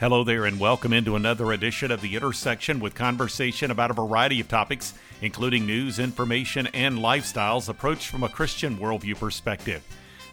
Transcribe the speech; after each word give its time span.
Hello 0.00 0.24
there, 0.24 0.46
and 0.46 0.58
welcome 0.58 0.94
into 0.94 1.14
another 1.14 1.52
edition 1.52 1.90
of 1.90 2.00
The 2.00 2.16
Intersection 2.16 2.80
with 2.80 2.94
conversation 2.94 3.70
about 3.70 3.90
a 3.90 3.92
variety 3.92 4.40
of 4.40 4.48
topics, 4.48 4.94
including 5.20 5.66
news, 5.66 5.98
information, 5.98 6.68
and 6.68 7.00
lifestyles 7.00 7.68
approached 7.68 8.06
from 8.06 8.22
a 8.22 8.28
Christian 8.30 8.78
worldview 8.78 9.20
perspective. 9.20 9.84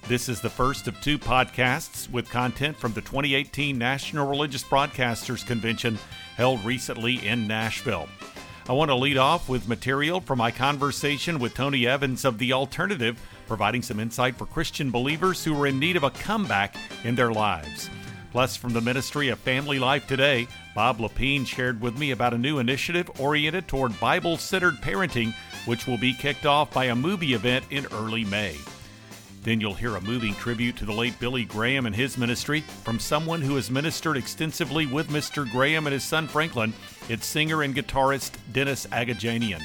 This 0.07 0.29
is 0.29 0.39
the 0.39 0.49
first 0.49 0.88
of 0.88 1.01
two 1.01 1.19
podcasts 1.19 2.09
with 2.09 2.29
content 2.29 2.77
from 2.77 2.93
the 2.93 3.01
2018 3.01 3.77
National 3.77 4.25
Religious 4.25 4.63
Broadcasters 4.63 5.45
Convention 5.45 5.99
held 6.38 6.63
recently 6.63 7.28
in 7.28 7.46
Nashville. 7.46 8.08
I 8.70 8.72
want 8.72 8.88
to 8.88 8.96
lead 8.96 9.18
off 9.18 9.49
with 9.49 9.68
material 9.68 10.22
from 10.22 10.38
my 10.38 10.49
conversation 10.49 11.40
with 11.40 11.56
Tony 11.56 11.86
Evans 11.86 12.24
of 12.24 12.38
The 12.38 12.54
Alternative, 12.54 13.22
providing 13.47 13.81
some 13.81 13.99
insight 13.99 14.38
for 14.38 14.46
Christian 14.46 14.92
believers 14.92 15.44
who 15.44 15.62
are 15.62 15.68
in 15.68 15.78
need 15.78 15.97
of 15.97 16.04
a 16.04 16.12
comeback 16.12 16.77
in 17.04 17.16
their 17.16 17.34
lives. 17.34 17.90
Plus, 18.31 18.55
from 18.55 18.73
the 18.73 18.81
Ministry 18.81 19.30
of 19.30 19.39
Family 19.39 19.80
Life 19.80 20.05
Today, 20.05 20.48
Bob 20.75 20.99
Lepine 20.99 21.45
shared 21.45 21.81
with 21.81 21.97
me 21.97 22.11
about 22.11 22.33
a 22.33 22.38
new 22.38 22.59
initiative 22.59 23.09
oriented 23.19 23.67
toward 23.67 23.99
Bible 23.99 24.38
centered 24.38 24.75
parenting, 24.75 25.33
which 25.65 25.88
will 25.88 25.97
be 25.97 26.13
kicked 26.13 26.45
off 26.45 26.73
by 26.73 26.85
a 26.85 26.95
movie 26.95 27.33
event 27.33 27.66
in 27.69 27.85
early 27.88 28.25
May. 28.25 28.57
Then 29.43 29.61
you'll 29.61 29.73
hear 29.73 29.95
a 29.95 30.02
moving 30.02 30.33
tribute 30.35 30.75
to 30.77 30.85
the 30.85 30.91
late 30.91 31.17
Billy 31.19 31.45
Graham 31.45 31.85
and 31.85 31.95
his 31.95 32.17
ministry 32.17 32.61
from 32.83 32.99
someone 32.99 33.41
who 33.41 33.55
has 33.55 33.71
ministered 33.71 34.17
extensively 34.17 34.85
with 34.85 35.07
Mr. 35.07 35.49
Graham 35.49 35.88
and 35.88 35.94
his 35.94 36.03
son 36.03 36.27
Franklin. 36.27 36.73
It's 37.07 37.25
singer 37.25 37.63
and 37.63 37.73
guitarist 37.73 38.33
Dennis 38.52 38.88
Agajanian. 38.88 39.61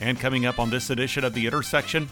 And 0.00 0.20
coming 0.20 0.44
up 0.44 0.58
on 0.58 0.68
this 0.68 0.90
edition 0.90 1.24
of 1.24 1.32
The 1.32 1.46
Intersection, 1.46 2.10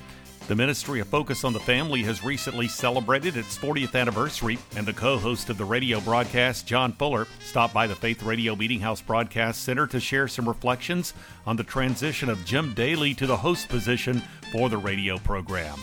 the 0.48 0.57
Ministry 0.57 0.98
of 1.01 1.07
Focus 1.09 1.45
on 1.45 1.52
the 1.52 1.61
Family 1.61 2.02
has 2.05 2.25
recently 2.25 2.69
celebrated 2.69 3.37
its 3.37 3.59
40th 3.59 3.95
anniversary, 3.95 4.59
and 4.77 4.87
the 4.87 4.95
co 4.95 5.19
host 5.19 5.51
of 5.51 5.59
the 5.59 5.65
radio 5.65 6.01
broadcast, 6.01 6.66
John 6.66 6.95
Fuller, 6.95 7.27
stopped 7.45 7.74
by 7.74 7.87
the 7.87 7.95
Faith 7.95 8.23
Radio 8.23 8.57
Meeting 8.57 8.80
House 8.80 9.02
Broadcast 9.02 9.62
Center 9.62 9.87
to 9.88 10.01
share 10.01 10.27
some 10.27 10.48
reflections 10.48 11.13
on 11.46 11.57
the 11.57 11.65
transition 11.65 12.30
of 12.30 12.46
Jim 12.46 12.73
Daly 12.73 13.13
to 13.13 13.26
the 13.26 13.37
host 13.37 13.69
position 13.69 14.23
for 14.51 14.71
the 14.71 14.79
radio 14.79 15.19
program. 15.19 15.79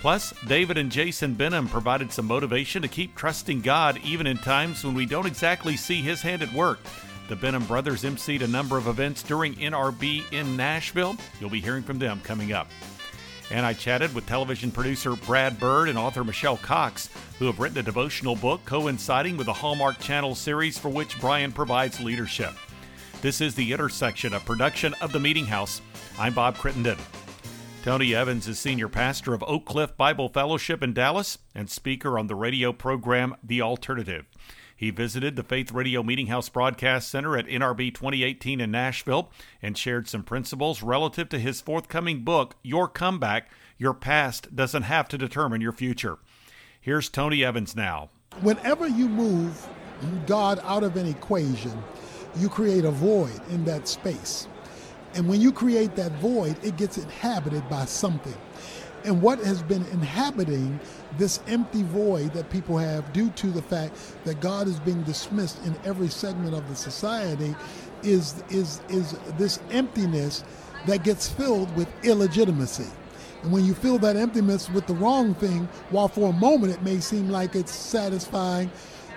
Plus, 0.00 0.32
David 0.46 0.78
and 0.78 0.90
Jason 0.92 1.34
Benham 1.34 1.66
provided 1.66 2.12
some 2.12 2.26
motivation 2.26 2.82
to 2.82 2.88
keep 2.88 3.16
trusting 3.16 3.62
God 3.62 3.98
even 4.04 4.28
in 4.28 4.36
times 4.36 4.84
when 4.84 4.94
we 4.94 5.06
don't 5.06 5.26
exactly 5.26 5.76
see 5.76 6.02
His 6.02 6.22
hand 6.22 6.42
at 6.42 6.52
work. 6.52 6.78
The 7.28 7.34
Benham 7.34 7.64
brothers 7.64 8.04
emceed 8.04 8.42
a 8.42 8.46
number 8.48 8.78
of 8.78 8.86
events 8.86 9.24
during 9.24 9.54
NRB 9.54 10.32
in 10.32 10.56
Nashville. 10.56 11.16
You'll 11.40 11.50
be 11.50 11.60
hearing 11.60 11.82
from 11.82 11.98
them 11.98 12.20
coming 12.22 12.52
up. 12.52 12.68
And 13.52 13.66
I 13.66 13.74
chatted 13.74 14.14
with 14.14 14.26
television 14.26 14.70
producer 14.70 15.14
Brian 15.14 15.54
Bird 15.56 15.90
and 15.90 15.98
author 15.98 16.24
Michelle 16.24 16.56
Cox, 16.56 17.10
who 17.38 17.44
have 17.44 17.60
written 17.60 17.76
a 17.76 17.82
devotional 17.82 18.34
book 18.34 18.64
coinciding 18.64 19.36
with 19.36 19.44
the 19.44 19.52
Hallmark 19.52 19.98
Channel 19.98 20.34
series 20.34 20.78
for 20.78 20.88
which 20.88 21.20
Brian 21.20 21.52
provides 21.52 22.00
leadership. 22.00 22.52
This 23.20 23.42
is 23.42 23.54
The 23.54 23.70
Intersection, 23.70 24.32
a 24.32 24.40
production 24.40 24.94
of 25.02 25.12
The 25.12 25.20
Meeting 25.20 25.44
House. 25.44 25.82
I'm 26.18 26.32
Bob 26.32 26.56
Crittenden. 26.56 26.96
Tony 27.82 28.14
Evans 28.14 28.48
is 28.48 28.58
senior 28.58 28.88
pastor 28.88 29.34
of 29.34 29.44
Oak 29.46 29.66
Cliff 29.66 29.94
Bible 29.98 30.30
Fellowship 30.30 30.82
in 30.82 30.94
Dallas 30.94 31.36
and 31.54 31.68
speaker 31.68 32.18
on 32.18 32.28
the 32.28 32.34
radio 32.34 32.72
program 32.72 33.36
The 33.44 33.60
Alternative. 33.60 34.24
He 34.82 34.90
visited 34.90 35.36
the 35.36 35.44
Faith 35.44 35.70
Radio 35.70 36.02
Meeting 36.02 36.26
House 36.26 36.48
Broadcast 36.48 37.08
Center 37.08 37.38
at 37.38 37.46
NRB 37.46 37.94
2018 37.94 38.60
in 38.60 38.72
Nashville 38.72 39.30
and 39.62 39.78
shared 39.78 40.08
some 40.08 40.24
principles 40.24 40.82
relative 40.82 41.28
to 41.28 41.38
his 41.38 41.60
forthcoming 41.60 42.24
book, 42.24 42.56
Your 42.64 42.88
Comeback 42.88 43.48
Your 43.78 43.94
Past 43.94 44.56
Doesn't 44.56 44.82
Have 44.82 45.06
to 45.10 45.16
Determine 45.16 45.60
Your 45.60 45.70
Future. 45.70 46.18
Here's 46.80 47.08
Tony 47.08 47.44
Evans 47.44 47.76
now. 47.76 48.10
Whenever 48.40 48.88
you 48.88 49.08
move 49.08 49.68
you 50.02 50.20
God 50.26 50.58
out 50.64 50.82
of 50.82 50.96
an 50.96 51.06
equation, 51.06 51.80
you 52.34 52.48
create 52.48 52.84
a 52.84 52.90
void 52.90 53.40
in 53.50 53.64
that 53.66 53.86
space. 53.86 54.48
And 55.14 55.28
when 55.28 55.40
you 55.40 55.52
create 55.52 55.94
that 55.94 56.10
void, 56.14 56.56
it 56.64 56.76
gets 56.76 56.98
inhabited 56.98 57.68
by 57.68 57.84
something. 57.84 58.34
And 59.04 59.20
what 59.20 59.38
has 59.40 59.62
been 59.62 59.84
inhabiting 59.86 60.78
this 61.18 61.40
empty 61.48 61.82
void 61.82 62.32
that 62.34 62.50
people 62.50 62.78
have 62.78 63.12
due 63.12 63.30
to 63.30 63.48
the 63.48 63.62
fact 63.62 63.96
that 64.24 64.40
God 64.40 64.68
is 64.68 64.78
being 64.80 65.02
dismissed 65.02 65.64
in 65.64 65.76
every 65.84 66.08
segment 66.08 66.54
of 66.54 66.68
the 66.68 66.76
society 66.76 67.54
is, 68.02 68.42
is, 68.50 68.80
is 68.88 69.18
this 69.38 69.60
emptiness 69.70 70.44
that 70.86 71.04
gets 71.04 71.28
filled 71.28 71.74
with 71.76 71.88
illegitimacy. 72.04 72.86
And 73.42 73.52
when 73.52 73.64
you 73.64 73.74
fill 73.74 73.98
that 73.98 74.16
emptiness 74.16 74.70
with 74.70 74.86
the 74.86 74.94
wrong 74.94 75.34
thing, 75.34 75.68
while 75.90 76.08
for 76.08 76.30
a 76.30 76.32
moment 76.32 76.72
it 76.72 76.82
may 76.82 77.00
seem 77.00 77.28
like 77.28 77.56
it's 77.56 77.74
satisfying, 77.74 78.70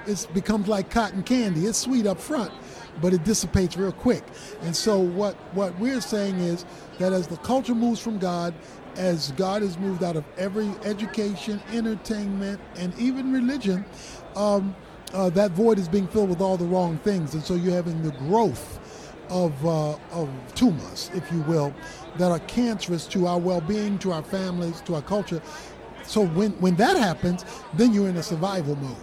it 0.07 0.27
becomes 0.33 0.67
like 0.67 0.89
cotton 0.89 1.23
candy. 1.23 1.65
It's 1.65 1.77
sweet 1.77 2.05
up 2.05 2.19
front, 2.19 2.51
but 3.01 3.13
it 3.13 3.23
dissipates 3.23 3.77
real 3.77 3.91
quick. 3.91 4.23
And 4.61 4.75
so 4.75 4.99
what, 4.99 5.35
what 5.53 5.77
we're 5.79 6.01
saying 6.01 6.39
is 6.39 6.65
that 6.99 7.13
as 7.13 7.27
the 7.27 7.37
culture 7.37 7.75
moves 7.75 7.99
from 7.99 8.17
God 8.17 8.53
as 8.97 9.31
God 9.33 9.61
has 9.61 9.77
moved 9.77 10.03
out 10.03 10.15
of 10.15 10.23
every 10.37 10.69
education, 10.83 11.61
entertainment, 11.71 12.59
and 12.77 12.97
even 12.97 13.31
religion, 13.31 13.85
um, 14.35 14.75
uh, 15.13 15.29
that 15.31 15.51
void 15.51 15.79
is 15.79 15.87
being 15.87 16.07
filled 16.07 16.29
with 16.29 16.41
all 16.41 16.57
the 16.57 16.65
wrong 16.65 16.97
things. 16.99 17.33
And 17.33 17.43
so 17.43 17.55
you're 17.55 17.73
having 17.73 18.01
the 18.01 18.11
growth 18.11 18.79
of, 19.29 19.65
uh, 19.65 19.97
of 20.11 20.29
tumors, 20.55 21.09
if 21.13 21.31
you 21.31 21.41
will, 21.41 21.73
that 22.17 22.31
are 22.31 22.39
cancerous 22.39 23.07
to 23.07 23.27
our 23.27 23.39
well 23.39 23.61
being, 23.61 23.97
to 23.99 24.11
our 24.11 24.23
families, 24.23 24.81
to 24.81 24.95
our 24.95 25.01
culture. 25.01 25.41
So 26.03 26.25
when, 26.27 26.51
when 26.53 26.75
that 26.75 26.97
happens, 26.97 27.45
then 27.73 27.93
you're 27.93 28.09
in 28.09 28.17
a 28.17 28.23
survival 28.23 28.75
mode. 28.75 28.95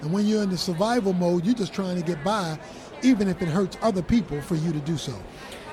And 0.00 0.12
when 0.12 0.26
you're 0.26 0.42
in 0.42 0.50
the 0.50 0.58
survival 0.58 1.12
mode, 1.12 1.44
you're 1.44 1.54
just 1.54 1.74
trying 1.74 1.96
to 1.96 2.02
get 2.02 2.22
by, 2.24 2.58
even 3.02 3.28
if 3.28 3.42
it 3.42 3.48
hurts 3.48 3.76
other 3.82 4.02
people 4.02 4.40
for 4.40 4.54
you 4.54 4.72
to 4.72 4.80
do 4.80 4.96
so. 4.96 5.14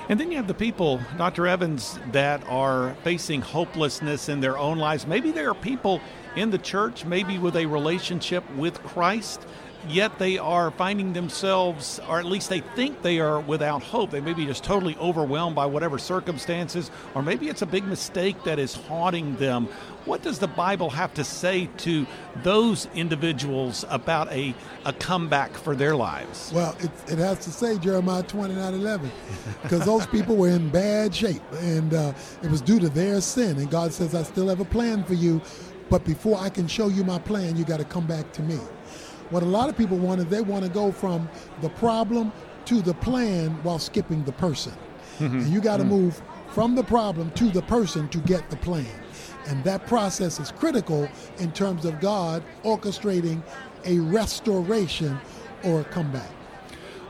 And 0.07 0.19
then 0.19 0.29
you 0.29 0.37
have 0.37 0.47
the 0.47 0.53
people, 0.53 1.01
Dr. 1.17 1.47
Evans, 1.47 1.97
that 2.11 2.47
are 2.47 2.93
facing 3.03 3.41
hopelessness 3.41 4.29
in 4.29 4.39
their 4.39 4.55
own 4.55 4.77
lives. 4.77 5.07
Maybe 5.07 5.31
there 5.31 5.49
are 5.49 5.55
people 5.55 5.99
in 6.35 6.51
the 6.51 6.59
church, 6.59 7.05
maybe 7.05 7.39
with 7.39 7.55
a 7.55 7.65
relationship 7.65 8.43
with 8.55 8.83
Christ, 8.83 9.41
yet 9.89 10.17
they 10.19 10.37
are 10.37 10.71
finding 10.71 11.13
themselves, 11.13 11.99
or 12.07 12.19
at 12.19 12.25
least 12.25 12.49
they 12.49 12.59
think 12.59 13.01
they 13.01 13.19
are 13.19 13.39
without 13.39 13.83
hope. 13.83 14.11
They 14.11 14.21
may 14.21 14.33
be 14.33 14.45
just 14.45 14.63
totally 14.63 14.95
overwhelmed 14.97 15.55
by 15.55 15.65
whatever 15.65 15.97
circumstances, 15.97 16.91
or 17.13 17.21
maybe 17.21 17.49
it's 17.49 17.61
a 17.61 17.65
big 17.65 17.85
mistake 17.85 18.43
that 18.43 18.59
is 18.59 18.75
haunting 18.75 19.35
them. 19.37 19.67
What 20.05 20.21
does 20.21 20.37
the 20.37 20.47
Bible 20.47 20.91
have 20.91 21.13
to 21.15 21.23
say 21.23 21.67
to 21.77 22.05
those 22.43 22.87
individuals 22.93 23.85
about 23.89 24.31
a, 24.31 24.53
a 24.85 24.93
comeback 24.93 25.51
for 25.51 25.75
their 25.75 25.95
lives? 25.95 26.51
Well, 26.53 26.75
it, 26.79 26.91
it 27.11 27.17
has 27.17 27.39
to 27.45 27.51
say 27.51 27.77
Jeremiah 27.79 28.23
29 28.23 28.73
11, 28.73 29.11
because 29.63 29.85
those 29.85 30.05
people 30.07 30.35
were 30.35 30.49
in 30.49 30.69
bad 30.69 31.13
shape, 31.15 31.41
and 31.53 31.93
uh, 31.93 32.13
it 32.43 32.51
was 32.51 32.61
due 32.61 32.79
to 32.79 32.89
their 32.89 33.19
sin. 33.21 33.57
And 33.57 33.69
God 33.69 33.93
says, 33.93 34.13
I 34.13 34.23
still 34.23 34.47
have 34.49 34.59
a 34.59 34.65
plan 34.65 35.03
for 35.03 35.15
you, 35.15 35.41
but 35.89 36.05
before 36.05 36.37
I 36.39 36.49
can 36.49 36.67
show 36.67 36.87
you 36.87 37.03
my 37.03 37.19
plan, 37.19 37.55
you 37.57 37.65
got 37.65 37.79
to 37.79 37.85
come 37.85 38.05
back 38.05 38.31
to 38.33 38.43
me. 38.43 38.59
What 39.29 39.43
a 39.43 39.47
lot 39.47 39.69
of 39.69 39.77
people 39.77 39.97
want 39.97 40.19
is 40.21 40.27
they 40.27 40.41
want 40.41 40.63
to 40.63 40.69
go 40.69 40.91
from 40.91 41.29
the 41.61 41.69
problem 41.69 42.31
to 42.65 42.81
the 42.81 42.93
plan 42.93 43.51
while 43.63 43.79
skipping 43.79 44.23
the 44.23 44.31
person. 44.31 44.73
Mm-hmm. 45.19 45.39
And 45.39 45.47
you 45.47 45.61
got 45.61 45.77
to 45.77 45.83
mm-hmm. 45.83 45.93
move 45.93 46.21
from 46.49 46.75
the 46.75 46.83
problem 46.83 47.31
to 47.31 47.49
the 47.49 47.61
person 47.63 48.07
to 48.09 48.17
get 48.19 48.49
the 48.49 48.57
plan. 48.57 48.87
And 49.47 49.63
that 49.63 49.85
process 49.87 50.39
is 50.39 50.51
critical 50.51 51.07
in 51.39 51.51
terms 51.51 51.85
of 51.85 51.99
God 51.99 52.43
orchestrating 52.63 53.41
a 53.85 53.99
restoration 53.99 55.17
or 55.63 55.81
a 55.81 55.83
comeback. 55.85 56.29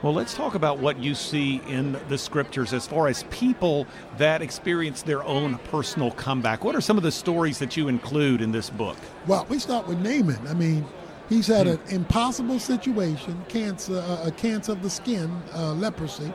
Well, 0.01 0.13
let's 0.13 0.35
talk 0.35 0.55
about 0.55 0.79
what 0.79 0.99
you 0.99 1.15
see 1.15 1.61
in 1.67 1.97
the 2.09 2.17
scriptures 2.17 2.73
as 2.73 2.85
far 2.85 3.07
as 3.07 3.23
people 3.31 3.87
that 4.17 4.41
experience 4.41 5.01
their 5.01 5.23
own 5.23 5.57
personal 5.71 6.11
comeback. 6.11 6.63
What 6.63 6.75
are 6.75 6.81
some 6.81 6.97
of 6.97 7.03
the 7.03 7.11
stories 7.11 7.57
that 7.59 7.75
you 7.75 7.87
include 7.87 8.41
in 8.41 8.51
this 8.51 8.69
book? 8.69 8.97
Well, 9.25 9.47
we 9.49 9.57
start 9.57 9.87
with 9.87 9.99
Naaman. 9.99 10.47
I 10.47 10.53
mean, 10.53 10.85
He's 11.29 11.47
had 11.47 11.65
an 11.65 11.79
impossible 11.89 12.59
situation, 12.59 13.43
cancer, 13.47 13.97
uh, 13.97 14.27
a 14.27 14.31
cancer 14.31 14.73
of 14.73 14.83
the 14.83 14.89
skin, 14.89 15.31
uh, 15.55 15.73
leprosy, 15.73 16.31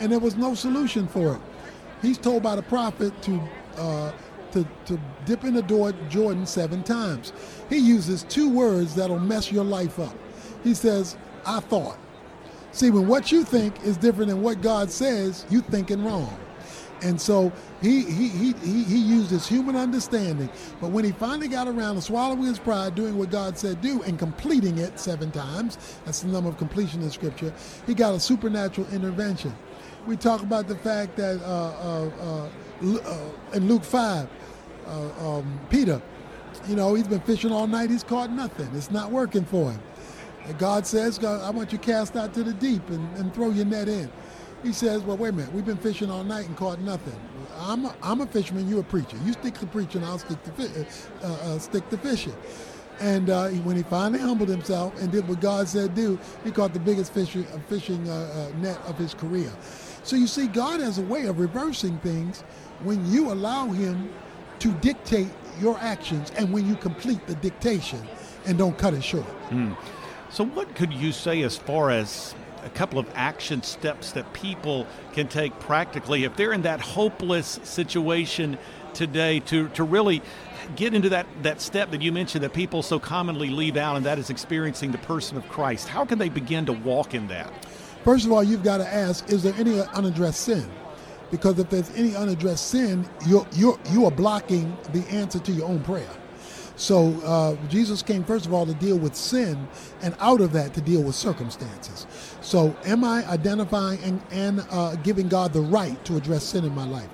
and 0.00 0.12
there 0.12 0.18
was 0.18 0.36
no 0.36 0.54
solution 0.54 1.08
for 1.08 1.34
it. 1.34 1.40
He's 2.02 2.18
told 2.18 2.42
by 2.42 2.54
the 2.56 2.62
prophet 2.62 3.20
to, 3.22 3.40
uh, 3.76 4.12
to, 4.52 4.66
to 4.84 5.00
dip 5.24 5.44
in 5.44 5.54
the 5.54 5.62
Jordan 6.08 6.46
seven 6.46 6.82
times. 6.82 7.32
He 7.70 7.78
uses 7.78 8.22
two 8.24 8.50
words 8.50 8.94
that'll 8.94 9.18
mess 9.18 9.50
your 9.50 9.64
life 9.64 9.98
up. 9.98 10.14
He 10.62 10.74
says, 10.74 11.16
I 11.46 11.60
thought. 11.60 11.98
See, 12.72 12.90
when 12.90 13.08
what 13.08 13.32
you 13.32 13.44
think 13.44 13.82
is 13.82 13.96
different 13.96 14.28
than 14.28 14.42
what 14.42 14.60
God 14.60 14.90
says, 14.90 15.46
you're 15.48 15.62
thinking 15.62 16.04
wrong. 16.04 16.38
And 17.02 17.20
so 17.20 17.52
he, 17.80 18.02
he, 18.04 18.28
he, 18.28 18.52
he, 18.54 18.84
he 18.84 18.98
used 18.98 19.30
his 19.30 19.46
human 19.46 19.76
understanding. 19.76 20.50
But 20.80 20.90
when 20.90 21.04
he 21.04 21.12
finally 21.12 21.48
got 21.48 21.68
around 21.68 21.94
to 21.96 22.02
swallowing 22.02 22.42
his 22.44 22.58
pride, 22.58 22.94
doing 22.94 23.16
what 23.16 23.30
God 23.30 23.56
said 23.56 23.80
do, 23.80 24.02
and 24.02 24.18
completing 24.18 24.78
it 24.78 24.98
seven 24.98 25.30
times, 25.30 25.78
that's 26.04 26.20
the 26.20 26.28
number 26.28 26.48
of 26.48 26.58
completion 26.58 27.02
in 27.02 27.10
Scripture, 27.10 27.52
he 27.86 27.94
got 27.94 28.14
a 28.14 28.20
supernatural 28.20 28.86
intervention. 28.92 29.54
We 30.06 30.16
talk 30.16 30.42
about 30.42 30.68
the 30.68 30.76
fact 30.76 31.16
that 31.16 31.40
uh, 31.42 32.10
uh, 32.10 32.48
uh, 32.82 33.54
in 33.54 33.68
Luke 33.68 33.84
5, 33.84 34.28
uh, 34.86 35.36
um, 35.38 35.60
Peter, 35.70 36.00
you 36.66 36.76
know, 36.76 36.94
he's 36.94 37.08
been 37.08 37.20
fishing 37.20 37.52
all 37.52 37.66
night, 37.66 37.90
he's 37.90 38.02
caught 38.04 38.30
nothing. 38.30 38.68
It's 38.74 38.90
not 38.90 39.10
working 39.10 39.44
for 39.44 39.70
him. 39.70 39.80
And 40.46 40.58
God 40.58 40.86
says, 40.86 41.18
God, 41.18 41.42
I 41.42 41.50
want 41.50 41.72
you 41.72 41.78
cast 41.78 42.16
out 42.16 42.32
to 42.34 42.42
the 42.42 42.54
deep 42.54 42.88
and, 42.88 43.16
and 43.18 43.34
throw 43.34 43.50
your 43.50 43.66
net 43.66 43.88
in. 43.88 44.10
He 44.62 44.72
says, 44.72 45.02
well, 45.02 45.16
wait 45.16 45.30
a 45.30 45.32
minute. 45.32 45.52
We've 45.52 45.64
been 45.64 45.76
fishing 45.76 46.10
all 46.10 46.24
night 46.24 46.46
and 46.46 46.56
caught 46.56 46.80
nothing. 46.80 47.18
I'm 47.56 47.84
a, 47.84 47.94
I'm 48.02 48.20
a 48.20 48.26
fisherman. 48.26 48.68
You're 48.68 48.80
a 48.80 48.84
preacher. 48.84 49.16
You 49.24 49.32
stick 49.32 49.54
to 49.58 49.66
preaching. 49.66 50.02
I'll 50.04 50.18
stick 50.18 50.42
to 50.44 50.50
fi- 50.52 51.26
uh, 51.26 51.32
uh, 51.32 51.58
stick 51.58 51.88
to 51.90 51.98
fishing. 51.98 52.34
And 53.00 53.30
uh, 53.30 53.48
when 53.48 53.76
he 53.76 53.84
finally 53.84 54.20
humbled 54.20 54.48
himself 54.48 55.00
and 55.00 55.12
did 55.12 55.28
what 55.28 55.40
God 55.40 55.68
said 55.68 55.94
do, 55.94 56.18
he 56.42 56.50
caught 56.50 56.72
the 56.72 56.80
biggest 56.80 57.12
fishing, 57.12 57.46
uh, 57.46 57.58
fishing 57.68 58.08
uh, 58.08 58.50
uh, 58.52 58.58
net 58.58 58.78
of 58.86 58.98
his 58.98 59.14
career. 59.14 59.52
So 60.02 60.16
you 60.16 60.26
see, 60.26 60.46
God 60.46 60.80
has 60.80 60.98
a 60.98 61.02
way 61.02 61.26
of 61.26 61.38
reversing 61.38 61.98
things 61.98 62.42
when 62.82 63.04
you 63.10 63.30
allow 63.32 63.66
Him 63.66 64.10
to 64.60 64.72
dictate 64.74 65.28
your 65.60 65.78
actions 65.78 66.32
and 66.36 66.52
when 66.52 66.66
you 66.66 66.76
complete 66.76 67.26
the 67.26 67.34
dictation 67.36 68.00
and 68.46 68.56
don't 68.56 68.78
cut 68.78 68.94
it 68.94 69.02
short. 69.02 69.26
Mm. 69.50 69.76
So, 70.30 70.44
what 70.44 70.74
could 70.74 70.92
you 70.92 71.12
say 71.12 71.42
as 71.42 71.56
far 71.56 71.90
as 71.90 72.34
a 72.68 72.70
couple 72.70 72.98
of 72.98 73.10
action 73.14 73.62
steps 73.62 74.12
that 74.12 74.30
people 74.34 74.86
can 75.14 75.26
take 75.26 75.58
practically 75.58 76.24
if 76.24 76.36
they're 76.36 76.52
in 76.52 76.62
that 76.62 76.80
hopeless 76.80 77.58
situation 77.64 78.58
today 78.92 79.40
to, 79.40 79.68
to 79.70 79.82
really 79.82 80.20
get 80.76 80.92
into 80.92 81.08
that, 81.08 81.26
that 81.42 81.62
step 81.62 81.90
that 81.90 82.02
you 82.02 82.12
mentioned 82.12 82.44
that 82.44 82.52
people 82.52 82.82
so 82.82 82.98
commonly 82.98 83.48
leave 83.48 83.76
out, 83.76 83.96
and 83.96 84.04
that 84.04 84.18
is 84.18 84.28
experiencing 84.28 84.92
the 84.92 84.98
person 84.98 85.38
of 85.38 85.48
Christ? 85.48 85.88
How 85.88 86.04
can 86.04 86.18
they 86.18 86.28
begin 86.28 86.66
to 86.66 86.72
walk 86.72 87.14
in 87.14 87.26
that? 87.28 87.50
First 88.04 88.26
of 88.26 88.32
all, 88.32 88.44
you've 88.44 88.62
got 88.62 88.78
to 88.78 88.86
ask 88.86 89.30
is 89.30 89.42
there 89.42 89.54
any 89.56 89.80
unaddressed 89.80 90.40
sin? 90.40 90.68
Because 91.30 91.58
if 91.58 91.70
there's 91.70 91.90
any 91.96 92.14
unaddressed 92.14 92.68
sin, 92.68 93.08
you're, 93.26 93.46
you're, 93.52 93.78
you 93.90 94.04
are 94.04 94.10
blocking 94.10 94.76
the 94.92 95.06
answer 95.08 95.38
to 95.38 95.52
your 95.52 95.68
own 95.68 95.82
prayer. 95.84 96.08
So 96.78 97.12
uh, 97.24 97.56
Jesus 97.68 98.02
came, 98.02 98.22
first 98.22 98.46
of 98.46 98.54
all, 98.54 98.64
to 98.64 98.74
deal 98.74 98.96
with 98.96 99.16
sin, 99.16 99.66
and 100.00 100.14
out 100.20 100.40
of 100.40 100.52
that, 100.52 100.74
to 100.74 100.80
deal 100.80 101.02
with 101.02 101.16
circumstances. 101.16 102.06
So, 102.40 102.74
am 102.84 103.02
I 103.02 103.28
identifying 103.28 104.00
and, 104.04 104.22
and 104.30 104.64
uh, 104.70 104.94
giving 104.96 105.28
God 105.28 105.52
the 105.52 105.60
right 105.60 106.02
to 106.04 106.16
address 106.16 106.44
sin 106.44 106.64
in 106.64 106.72
my 106.74 106.86
life? 106.86 107.08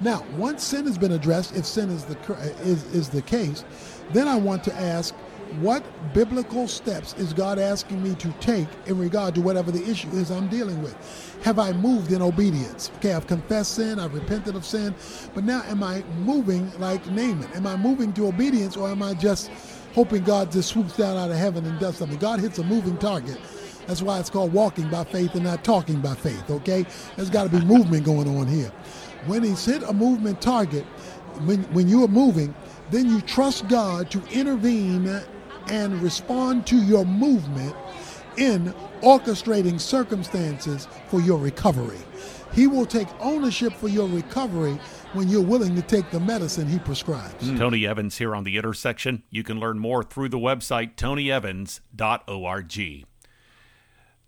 Now, 0.00 0.24
once 0.36 0.64
sin 0.64 0.86
has 0.86 0.98
been 0.98 1.12
addressed, 1.12 1.54
if 1.56 1.64
sin 1.64 1.88
is 1.88 2.04
the 2.04 2.18
is, 2.62 2.82
is 2.92 3.08
the 3.08 3.22
case, 3.22 3.64
then 4.12 4.26
I 4.26 4.36
want 4.36 4.64
to 4.64 4.74
ask, 4.74 5.14
what 5.60 5.84
biblical 6.12 6.68
steps 6.68 7.14
is 7.14 7.32
God 7.32 7.58
asking 7.58 8.02
me 8.02 8.14
to 8.16 8.32
take 8.40 8.68
in 8.86 8.98
regard 8.98 9.34
to 9.36 9.40
whatever 9.40 9.70
the 9.70 9.82
issue 9.88 10.08
is 10.10 10.30
I'm 10.30 10.48
dealing 10.48 10.82
with? 10.82 10.96
Have 11.44 11.58
I 11.58 11.72
moved 11.72 12.12
in 12.12 12.22
obedience? 12.22 12.90
Okay, 12.96 13.12
I've 13.12 13.26
confessed 13.26 13.74
sin, 13.74 13.98
I've 13.98 14.14
repented 14.14 14.56
of 14.56 14.64
sin, 14.64 14.94
but 15.34 15.44
now 15.44 15.62
am 15.66 15.82
I 15.82 16.02
moving 16.18 16.70
like 16.78 17.06
Naaman? 17.06 17.48
Am 17.54 17.66
I 17.66 17.76
moving 17.76 18.12
to 18.14 18.26
obedience 18.26 18.76
or 18.76 18.88
am 18.88 19.02
I 19.02 19.14
just 19.14 19.50
hoping 19.94 20.24
God 20.24 20.52
just 20.52 20.68
swoops 20.70 20.96
down 20.96 21.16
out 21.16 21.30
of 21.30 21.36
heaven 21.36 21.64
and 21.64 21.78
does 21.78 21.96
something? 21.96 22.18
God 22.18 22.40
hits 22.40 22.58
a 22.58 22.64
moving 22.64 22.96
target. 22.98 23.38
That's 23.86 24.02
why 24.02 24.18
it's 24.18 24.30
called 24.30 24.52
walking 24.52 24.90
by 24.90 25.04
faith 25.04 25.34
and 25.34 25.44
not 25.44 25.62
talking 25.64 26.00
by 26.00 26.14
faith, 26.14 26.50
okay? 26.50 26.84
There's 27.14 27.30
got 27.30 27.44
to 27.44 27.48
be 27.50 27.64
movement 27.64 28.04
going 28.04 28.28
on 28.36 28.46
here. 28.48 28.72
When 29.26 29.44
he's 29.44 29.64
hit 29.64 29.82
a 29.84 29.92
movement 29.92 30.40
target, 30.40 30.84
when, 31.44 31.62
when 31.72 31.88
you 31.88 32.04
are 32.04 32.08
moving, 32.08 32.54
then 32.90 33.08
you 33.08 33.20
trust 33.20 33.68
God 33.68 34.10
to 34.10 34.22
intervene 34.32 35.22
and 35.68 36.00
respond 36.02 36.66
to 36.68 36.76
your 36.76 37.04
movement 37.04 37.74
in 38.36 38.74
orchestrating 39.00 39.80
circumstances 39.80 40.88
for 41.08 41.20
your 41.20 41.38
recovery. 41.38 41.98
He 42.52 42.66
will 42.66 42.86
take 42.86 43.08
ownership 43.20 43.72
for 43.74 43.88
your 43.88 44.08
recovery 44.08 44.78
when 45.12 45.28
you're 45.28 45.42
willing 45.42 45.74
to 45.76 45.82
take 45.82 46.10
the 46.10 46.20
medicine 46.20 46.66
he 46.66 46.78
prescribes. 46.78 47.48
Mm. 47.48 47.58
Tony 47.58 47.86
Evans 47.86 48.18
here 48.18 48.34
on 48.34 48.44
the 48.44 48.56
intersection. 48.56 49.22
You 49.30 49.42
can 49.42 49.60
learn 49.60 49.78
more 49.78 50.02
through 50.02 50.30
the 50.30 50.38
website 50.38 50.96
tonyevans.org. 50.96 53.06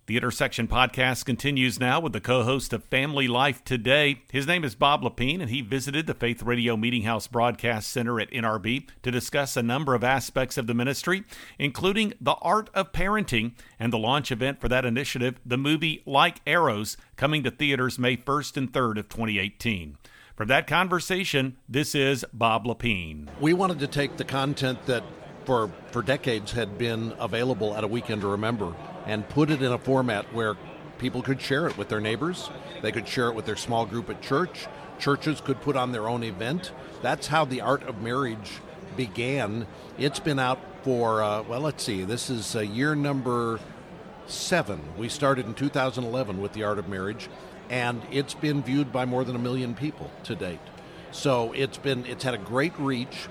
The 0.09 0.17
Intersection 0.17 0.69
podcast 0.69 1.27
continues 1.27 1.79
now 1.79 2.01
with 2.01 2.15
the 2.15 2.21
co 2.23 2.43
host 2.43 2.73
of 2.73 2.83
Family 2.85 3.29
Life 3.29 3.63
Today. 3.63 4.23
His 4.33 4.47
name 4.47 4.65
is 4.65 4.75
Bob 4.75 5.03
Lepine, 5.03 5.43
and 5.43 5.51
he 5.51 5.61
visited 5.61 6.07
the 6.07 6.15
Faith 6.15 6.43
Radio 6.43 6.79
Meeting 6.79 7.03
House 7.03 7.27
Broadcast 7.27 7.91
Center 7.91 8.19
at 8.19 8.31
NRB 8.31 8.89
to 9.03 9.11
discuss 9.11 9.55
a 9.55 9.63
number 9.63 9.95
of 9.95 10.03
aspects 10.03 10.57
of 10.57 10.67
the 10.67 10.73
ministry, 10.73 11.25
including 11.59 12.15
the 12.23 12.37
art 12.41 12.71
of 12.73 12.91
parenting 12.91 13.53
and 13.79 13.93
the 13.93 13.99
launch 13.99 14.33
event 14.33 14.63
for 14.63 14.69
that 14.69 14.87
initiative, 14.87 15.41
the 15.45 15.59
movie 15.59 16.03
Like 16.07 16.41
Arrows, 16.47 16.97
coming 17.17 17.43
to 17.43 17.51
theaters 17.51 17.99
May 17.99 18.17
1st 18.17 18.57
and 18.57 18.73
3rd 18.73 19.01
of 19.01 19.11
2018. 19.11 19.99
For 20.35 20.47
that 20.47 20.67
conversation, 20.67 21.59
this 21.69 21.95
is 21.95 22.25
Bob 22.33 22.65
Lepine. 22.65 23.29
We 23.43 23.53
wanted 23.53 23.79
to 23.81 23.87
take 23.87 24.17
the 24.17 24.25
content 24.25 24.87
that 24.87 25.03
for, 25.45 25.71
for 25.91 26.01
decades 26.01 26.53
had 26.53 26.79
been 26.79 27.13
available 27.19 27.75
at 27.75 27.85
a 27.85 27.89
weekend 27.89 28.23
to 28.23 28.29
remember 28.29 28.75
and 29.09 29.29
put 29.29 29.51
it 29.51 29.61
in 29.63 29.73
a 29.73 29.79
format 29.79 30.33
where 30.33 30.55
people 30.99 31.23
could 31.23 31.41
share 31.41 31.67
it 31.67 31.77
with 31.77 31.89
their 31.89 32.01
neighbors. 32.01 32.51
They 32.83 32.93
could 32.93 33.09
share 33.09 33.29
it 33.29 33.35
with 33.35 33.47
their 33.47 33.57
small 33.57 33.87
group 33.87 34.09
at 34.11 34.23
church. 34.23 34.69
Churches 35.01 35.41
could 35.41 35.61
put 35.61 35.75
on 35.75 35.91
their 35.91 36.09
own 36.09 36.23
event. 36.23 36.73
That's 37.03 37.29
how 37.29 37.45
the 37.45 37.61
art 37.63 37.83
of 37.85 38.03
marriage 38.03 38.61
began. 38.97 39.67
It's 39.97 40.21
been 40.21 40.39
out 40.39 40.61
for, 40.83 41.23
uh, 41.23 41.43
well, 41.43 41.61
let's 41.61 41.83
see, 41.83 42.05
this 42.05 42.31
is 42.31 42.55
uh, 42.55 42.61
year 42.61 42.95
number 42.95 43.59
seven. 44.27 44.81
We 44.97 45.09
started 45.09 45.47
in 45.47 45.55
2011 45.55 46.41
with 46.41 46.53
the 46.53 46.65
art 46.65 46.79
of 46.79 46.89
marriage, 46.89 47.29
and 47.71 48.03
it's 48.11 48.35
been 48.35 48.63
viewed 48.63 48.93
by 48.93 49.05
more 49.07 49.25
than 49.25 49.37
a 49.37 49.41
million 49.41 49.75
people 49.75 50.11
to 50.25 50.35
date. 50.35 50.61
So 51.11 51.53
it's 51.53 51.79
been 51.79 52.05
it's 52.07 52.25
had 52.25 52.35
a 52.35 52.39
great 52.39 52.79
reach. 52.79 53.29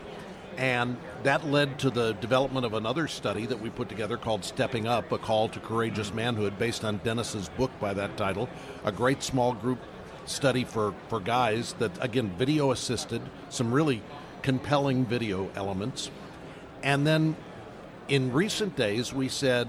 And 0.57 0.97
that 1.27 1.45
led 1.45 1.77
to 1.77 1.89
the 1.89 2.13
development 2.13 2.65
of 2.65 2.73
another 2.73 3.05
study 3.05 3.45
that 3.45 3.59
we 3.59 3.69
put 3.69 3.89
together 3.89 4.15
called 4.15 4.45
Stepping 4.45 4.87
Up, 4.87 5.11
a 5.11 5.17
call 5.17 5.49
to 5.49 5.59
courageous 5.59 6.13
manhood, 6.13 6.57
based 6.57 6.85
on 6.85 7.01
Dennis's 7.03 7.49
book 7.49 7.69
by 7.81 7.93
that 7.95 8.15
title. 8.15 8.47
A 8.85 8.93
great 8.93 9.21
small 9.21 9.51
group 9.51 9.79
study 10.25 10.63
for, 10.63 10.93
for 11.09 11.19
guys 11.19 11.73
that, 11.79 11.91
again, 12.01 12.31
video 12.37 12.71
assisted, 12.71 13.21
some 13.49 13.73
really 13.73 14.01
compelling 14.41 15.05
video 15.05 15.51
elements. 15.53 16.11
And 16.81 17.05
then 17.05 17.35
in 18.07 18.31
recent 18.31 18.77
days, 18.77 19.11
we 19.11 19.27
said 19.27 19.67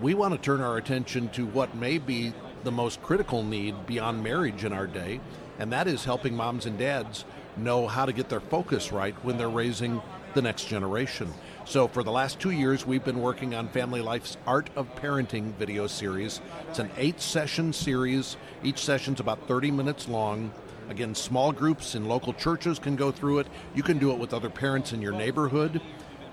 we 0.00 0.14
want 0.14 0.34
to 0.34 0.40
turn 0.40 0.60
our 0.60 0.76
attention 0.76 1.28
to 1.28 1.46
what 1.46 1.72
may 1.76 1.98
be 1.98 2.32
the 2.64 2.72
most 2.72 3.00
critical 3.00 3.44
need 3.44 3.86
beyond 3.86 4.24
marriage 4.24 4.64
in 4.64 4.72
our 4.72 4.88
day, 4.88 5.20
and 5.56 5.72
that 5.72 5.86
is 5.86 6.04
helping 6.04 6.34
moms 6.34 6.66
and 6.66 6.76
dads 6.76 7.24
know 7.56 7.86
how 7.86 8.06
to 8.06 8.12
get 8.12 8.28
their 8.28 8.40
focus 8.40 8.90
right 8.90 9.14
when 9.24 9.38
they're 9.38 9.48
raising 9.48 10.02
the 10.34 10.42
next 10.42 10.66
generation. 10.66 11.32
So, 11.64 11.88
for 11.88 12.02
the 12.02 12.10
last 12.10 12.40
two 12.40 12.50
years, 12.50 12.86
we've 12.86 13.04
been 13.04 13.20
working 13.20 13.54
on 13.54 13.68
Family 13.68 14.00
Life's 14.00 14.36
Art 14.46 14.70
of 14.76 14.94
Parenting 14.96 15.52
video 15.54 15.86
series. 15.86 16.40
It's 16.68 16.78
an 16.78 16.90
eight 16.96 17.20
session 17.20 17.72
series, 17.72 18.36
each 18.62 18.78
session's 18.78 19.20
about 19.20 19.46
30 19.46 19.70
minutes 19.70 20.08
long. 20.08 20.52
Again, 20.88 21.14
small 21.14 21.52
groups 21.52 21.94
in 21.94 22.06
local 22.06 22.32
churches 22.32 22.78
can 22.78 22.96
go 22.96 23.12
through 23.12 23.40
it. 23.40 23.46
You 23.74 23.82
can 23.82 23.98
do 23.98 24.10
it 24.10 24.18
with 24.18 24.34
other 24.34 24.50
parents 24.50 24.92
in 24.92 25.00
your 25.00 25.12
neighborhood. 25.12 25.80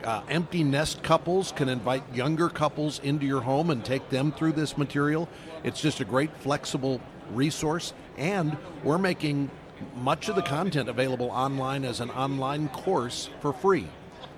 Uh, 0.04 0.22
empty 0.30 0.64
nest 0.64 1.04
couples 1.04 1.52
can 1.52 1.70
invite 1.70 2.04
younger 2.14 2.50
couples 2.50 3.00
into 3.04 3.26
your 3.26 3.42
home 3.42 3.70
and 3.70 3.84
take 3.84 4.10
them 4.10 4.32
through 4.32 4.54
this 4.54 4.78
material. 4.78 5.28
It's 5.64 5.82
just 5.82 6.00
a 6.00 6.06
great, 6.06 6.32
flexible 6.38 7.02
resource. 7.32 7.94
And 8.18 8.58
we're 8.84 8.98
making 8.98 9.52
much 9.96 10.30
of 10.30 10.36
the 10.36 10.42
content 10.42 10.90
available 10.90 11.30
online 11.30 11.86
as 11.86 12.00
an 12.00 12.10
online 12.12 12.70
course 12.70 13.30
for 13.42 13.54
free 13.54 13.88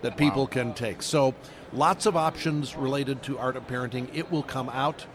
that 0.02 0.18
people 0.18 0.44
wow. 0.44 0.50
can 0.50 0.74
take. 0.74 1.02
So, 1.02 1.36
lots 1.74 2.06
of 2.06 2.16
options 2.16 2.76
related 2.76 3.22
to 3.24 3.38
art 3.38 3.56
of 3.56 3.68
parenting. 3.68 4.10
It 4.14 4.32
will 4.32 4.44
come 4.44 4.70
out 4.70 5.06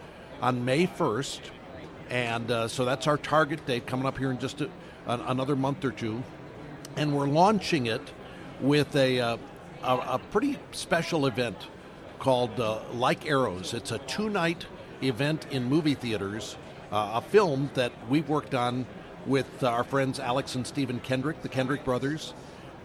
on 0.40 0.64
May 0.64 0.86
1st, 0.86 1.40
and 2.10 2.50
uh, 2.50 2.68
so 2.68 2.84
that's 2.84 3.06
our 3.06 3.16
target 3.16 3.64
date 3.66 3.86
coming 3.86 4.06
up 4.06 4.18
here 4.18 4.30
in 4.30 4.38
just 4.38 4.60
a, 4.60 4.70
an, 5.06 5.20
another 5.20 5.56
month 5.56 5.84
or 5.84 5.90
two. 5.90 6.22
And 6.96 7.14
we're 7.14 7.26
launching 7.26 7.86
it 7.86 8.02
with 8.60 8.94
a, 8.94 9.20
uh, 9.20 9.36
a, 9.82 9.96
a, 9.96 10.20
pretty 10.30 10.58
special 10.72 11.26
event 11.26 11.56
called 12.18 12.60
uh, 12.60 12.80
Like 12.92 13.26
Arrows. 13.26 13.74
It's 13.74 13.90
a 13.90 13.98
two 13.98 14.28
night 14.28 14.66
event 15.02 15.46
in 15.50 15.64
movie 15.64 15.94
theaters, 15.94 16.56
uh, 16.92 17.12
a 17.14 17.20
film 17.20 17.70
that 17.74 17.92
we've 18.08 18.28
worked 18.28 18.54
on 18.54 18.86
with 19.26 19.62
our 19.62 19.84
friends 19.84 20.18
Alex 20.18 20.54
and 20.54 20.66
Stephen 20.66 21.00
Kendrick, 21.00 21.42
the 21.42 21.48
Kendrick 21.48 21.84
brothers. 21.84 22.34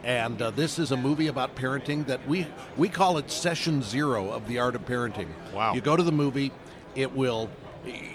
And 0.03 0.41
uh, 0.41 0.51
this 0.51 0.79
is 0.79 0.91
a 0.91 0.97
movie 0.97 1.27
about 1.27 1.55
parenting 1.55 2.05
that 2.05 2.25
we 2.27 2.47
we 2.77 2.87
call 2.87 3.17
it 3.17 3.29
session 3.29 3.83
zero 3.83 4.31
of 4.31 4.47
the 4.47 4.59
art 4.59 4.75
of 4.75 4.85
parenting. 4.85 5.27
Wow! 5.53 5.73
You 5.73 5.81
go 5.81 5.97
to 5.97 6.03
the 6.03 6.11
movie, 6.11 6.51
it 6.95 7.13
will. 7.13 7.49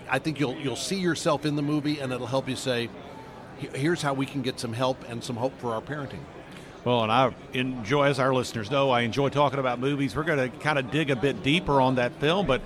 I 0.09 0.19
think 0.19 0.41
you'll 0.41 0.57
you'll 0.57 0.77
see 0.77 0.99
yourself 0.99 1.45
in 1.45 1.57
the 1.57 1.63
movie, 1.63 2.01
and 2.01 2.11
it'll 2.11 2.27
help 2.27 2.49
you 2.49 2.57
say, 2.57 2.89
"Here's 3.59 4.01
how 4.01 4.15
we 4.15 4.25
can 4.25 4.41
get 4.41 4.59
some 4.59 4.73
help 4.73 5.09
and 5.11 5.23
some 5.23 5.37
hope 5.37 5.59
for 5.59 5.75
our 5.75 5.83
parenting." 5.83 6.21
Well, 6.85 7.03
and 7.03 7.11
I 7.11 7.35
enjoy, 7.55 8.05
as 8.05 8.19
our 8.19 8.35
listeners 8.35 8.71
know, 8.71 8.91
I 8.91 9.03
enjoy 9.03 9.31
talking 9.31 9.59
about 9.59 9.79
movies. 9.79 10.15
We're 10.15 10.25
going 10.25 10.51
to 10.51 10.57
kind 10.59 10.79
of 10.79 10.91
dig 10.91 11.11
a 11.11 11.17
bit 11.17 11.43
deeper 11.43 11.81
on 11.81 11.95
that 11.95 12.13
film, 12.21 12.47
but 12.47 12.61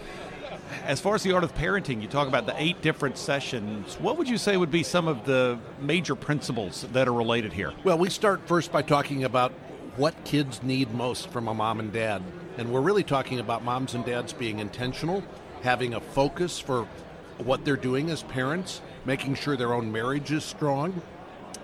as 0.85 1.01
far 1.01 1.15
as 1.15 1.23
the 1.23 1.33
art 1.33 1.45
of 1.45 1.55
parenting, 1.55 2.01
you 2.03 2.09
talk 2.09 2.29
about 2.29 2.47
the 2.47 2.55
eight 2.61 2.81
different 2.83 3.19
sessions. 3.19 3.95
What 4.01 4.19
would 4.19 4.29
you 4.29 4.39
say 4.39 4.57
would 4.57 4.71
be 4.71 4.83
some 4.83 5.09
of 5.09 5.25
the 5.25 5.59
major 5.81 6.15
principles 6.15 6.87
that 6.93 7.09
are 7.09 7.13
related 7.13 7.53
here? 7.53 7.73
Well, 7.85 7.99
we 7.99 8.11
start 8.11 8.47
first 8.47 8.73
by 8.73 8.83
talking 8.83 9.25
about 9.25 9.53
what 9.97 10.25
kids 10.25 10.63
need 10.63 10.95
most 10.95 11.29
from 11.31 11.49
a 11.49 11.55
mom 11.55 11.81
and 11.81 11.93
dad 11.93 12.23
And 12.57 12.73
we're 12.73 12.81
really 12.81 13.03
talking 13.03 13.41
about 13.41 13.65
moms 13.65 13.95
and 13.95 14.05
dads 14.05 14.33
being 14.33 14.61
intentional, 14.61 15.25
having 15.63 15.95
a 15.95 16.01
focus 16.01 16.59
for 16.59 16.87
what 17.39 17.65
they're 17.65 17.77
doing 17.77 18.11
as 18.11 18.23
parents, 18.25 18.81
making 19.05 19.35
sure 19.35 19.57
their 19.57 19.73
own 19.73 19.91
marriage 19.93 20.31
is 20.33 20.45
strong, 20.45 21.03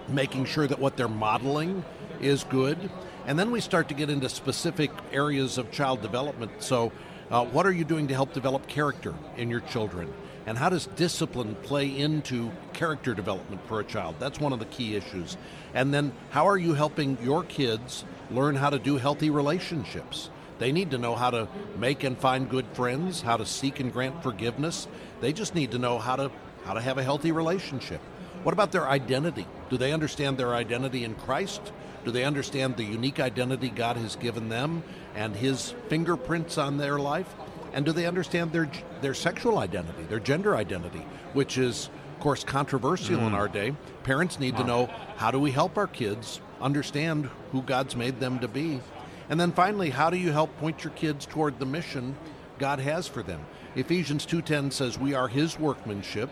making 0.08 0.44
sure 0.44 0.66
that 0.66 0.78
what 0.78 0.96
they're 0.96 1.08
modeling 1.08 1.84
is 2.20 2.44
good. 2.44 2.90
And 3.26 3.38
then 3.38 3.50
we 3.50 3.61
start 3.61 3.88
to 3.88 3.94
get 3.94 4.11
into 4.11 4.28
specific 4.28 4.90
areas 5.12 5.58
of 5.58 5.70
child 5.70 6.02
development. 6.02 6.52
So, 6.58 6.92
uh, 7.30 7.44
what 7.44 7.66
are 7.66 7.72
you 7.72 7.84
doing 7.84 8.08
to 8.08 8.14
help 8.14 8.32
develop 8.32 8.66
character 8.66 9.14
in 9.36 9.50
your 9.50 9.60
children? 9.60 10.12
And 10.46 10.58
how 10.58 10.68
does 10.68 10.86
discipline 10.86 11.54
play 11.62 11.88
into 11.88 12.50
character 12.74 13.14
development 13.14 13.66
for 13.66 13.80
a 13.80 13.84
child? 13.84 14.16
That's 14.18 14.38
one 14.38 14.52
of 14.52 14.58
the 14.58 14.66
key 14.66 14.94
issues. 14.94 15.36
And 15.72 15.92
then, 15.94 16.12
how 16.30 16.46
are 16.48 16.58
you 16.58 16.74
helping 16.74 17.16
your 17.22 17.44
kids 17.44 18.04
learn 18.30 18.56
how 18.56 18.70
to 18.70 18.78
do 18.78 18.96
healthy 18.96 19.30
relationships? 19.30 20.28
They 20.58 20.70
need 20.70 20.90
to 20.90 20.98
know 20.98 21.14
how 21.14 21.30
to 21.30 21.48
make 21.78 22.04
and 22.04 22.16
find 22.16 22.48
good 22.48 22.66
friends, 22.74 23.22
how 23.22 23.38
to 23.38 23.46
seek 23.46 23.80
and 23.80 23.92
grant 23.92 24.22
forgiveness. 24.22 24.86
They 25.20 25.32
just 25.32 25.54
need 25.54 25.70
to 25.72 25.78
know 25.78 25.98
how 25.98 26.16
to 26.16 26.30
how 26.64 26.74
to 26.74 26.80
have 26.80 26.96
a 26.96 27.02
healthy 27.02 27.32
relationship. 27.32 28.00
What 28.42 28.52
about 28.52 28.72
their 28.72 28.88
identity? 28.88 29.46
Do 29.70 29.76
they 29.76 29.92
understand 29.92 30.38
their 30.38 30.54
identity 30.54 31.04
in 31.04 31.14
Christ? 31.14 31.60
Do 32.04 32.10
they 32.10 32.24
understand 32.24 32.76
the 32.76 32.84
unique 32.84 33.20
identity 33.20 33.70
God 33.70 33.96
has 33.96 34.16
given 34.16 34.48
them 34.48 34.82
and 35.14 35.35
his 35.37 35.75
fingerprints 35.88 36.59
on 36.59 36.76
their 36.76 36.99
life? 36.99 37.33
And 37.73 37.85
do 37.85 37.92
they 37.92 38.06
understand 38.06 38.52
their 38.52 38.71
their 39.00 39.14
sexual 39.14 39.59
identity, 39.59 40.04
their 40.04 40.21
gender 40.21 40.56
identity, 40.56 41.04
which 41.33 41.59
is 41.59 41.90
of 42.14 42.21
course 42.21 42.44
controversial 42.44 43.18
mm. 43.18 43.26
in 43.26 43.35
our 43.35 43.49
day. 43.49 43.75
Parents 44.04 44.38
need 44.38 44.54
wow. 44.54 44.61
to 44.61 44.66
know 44.66 44.90
how 45.16 45.30
do 45.30 45.38
we 45.38 45.50
help 45.50 45.76
our 45.76 45.87
kids 45.87 46.40
understand 46.61 47.28
who 47.52 47.62
God's 47.62 47.97
made 47.97 48.21
them 48.21 48.38
to 48.38 48.49
be 48.49 48.80
and 49.28 49.40
then 49.40 49.52
finally, 49.52 49.90
how 49.90 50.11
do 50.11 50.16
you 50.16 50.33
help 50.33 50.56
point 50.59 50.85
your 50.85 50.92
kids 50.92 51.26
toward 51.26 51.59
the 51.59 51.66
mission 51.66 52.16
God 52.59 52.78
has 52.80 53.06
for 53.06 53.23
them? 53.23 53.40
Ephesians 53.75 54.26
2:10 54.26 54.71
says 54.71 54.99
we 54.99 55.14
are 55.14 55.28
his 55.28 55.59
workmanship, 55.59 56.30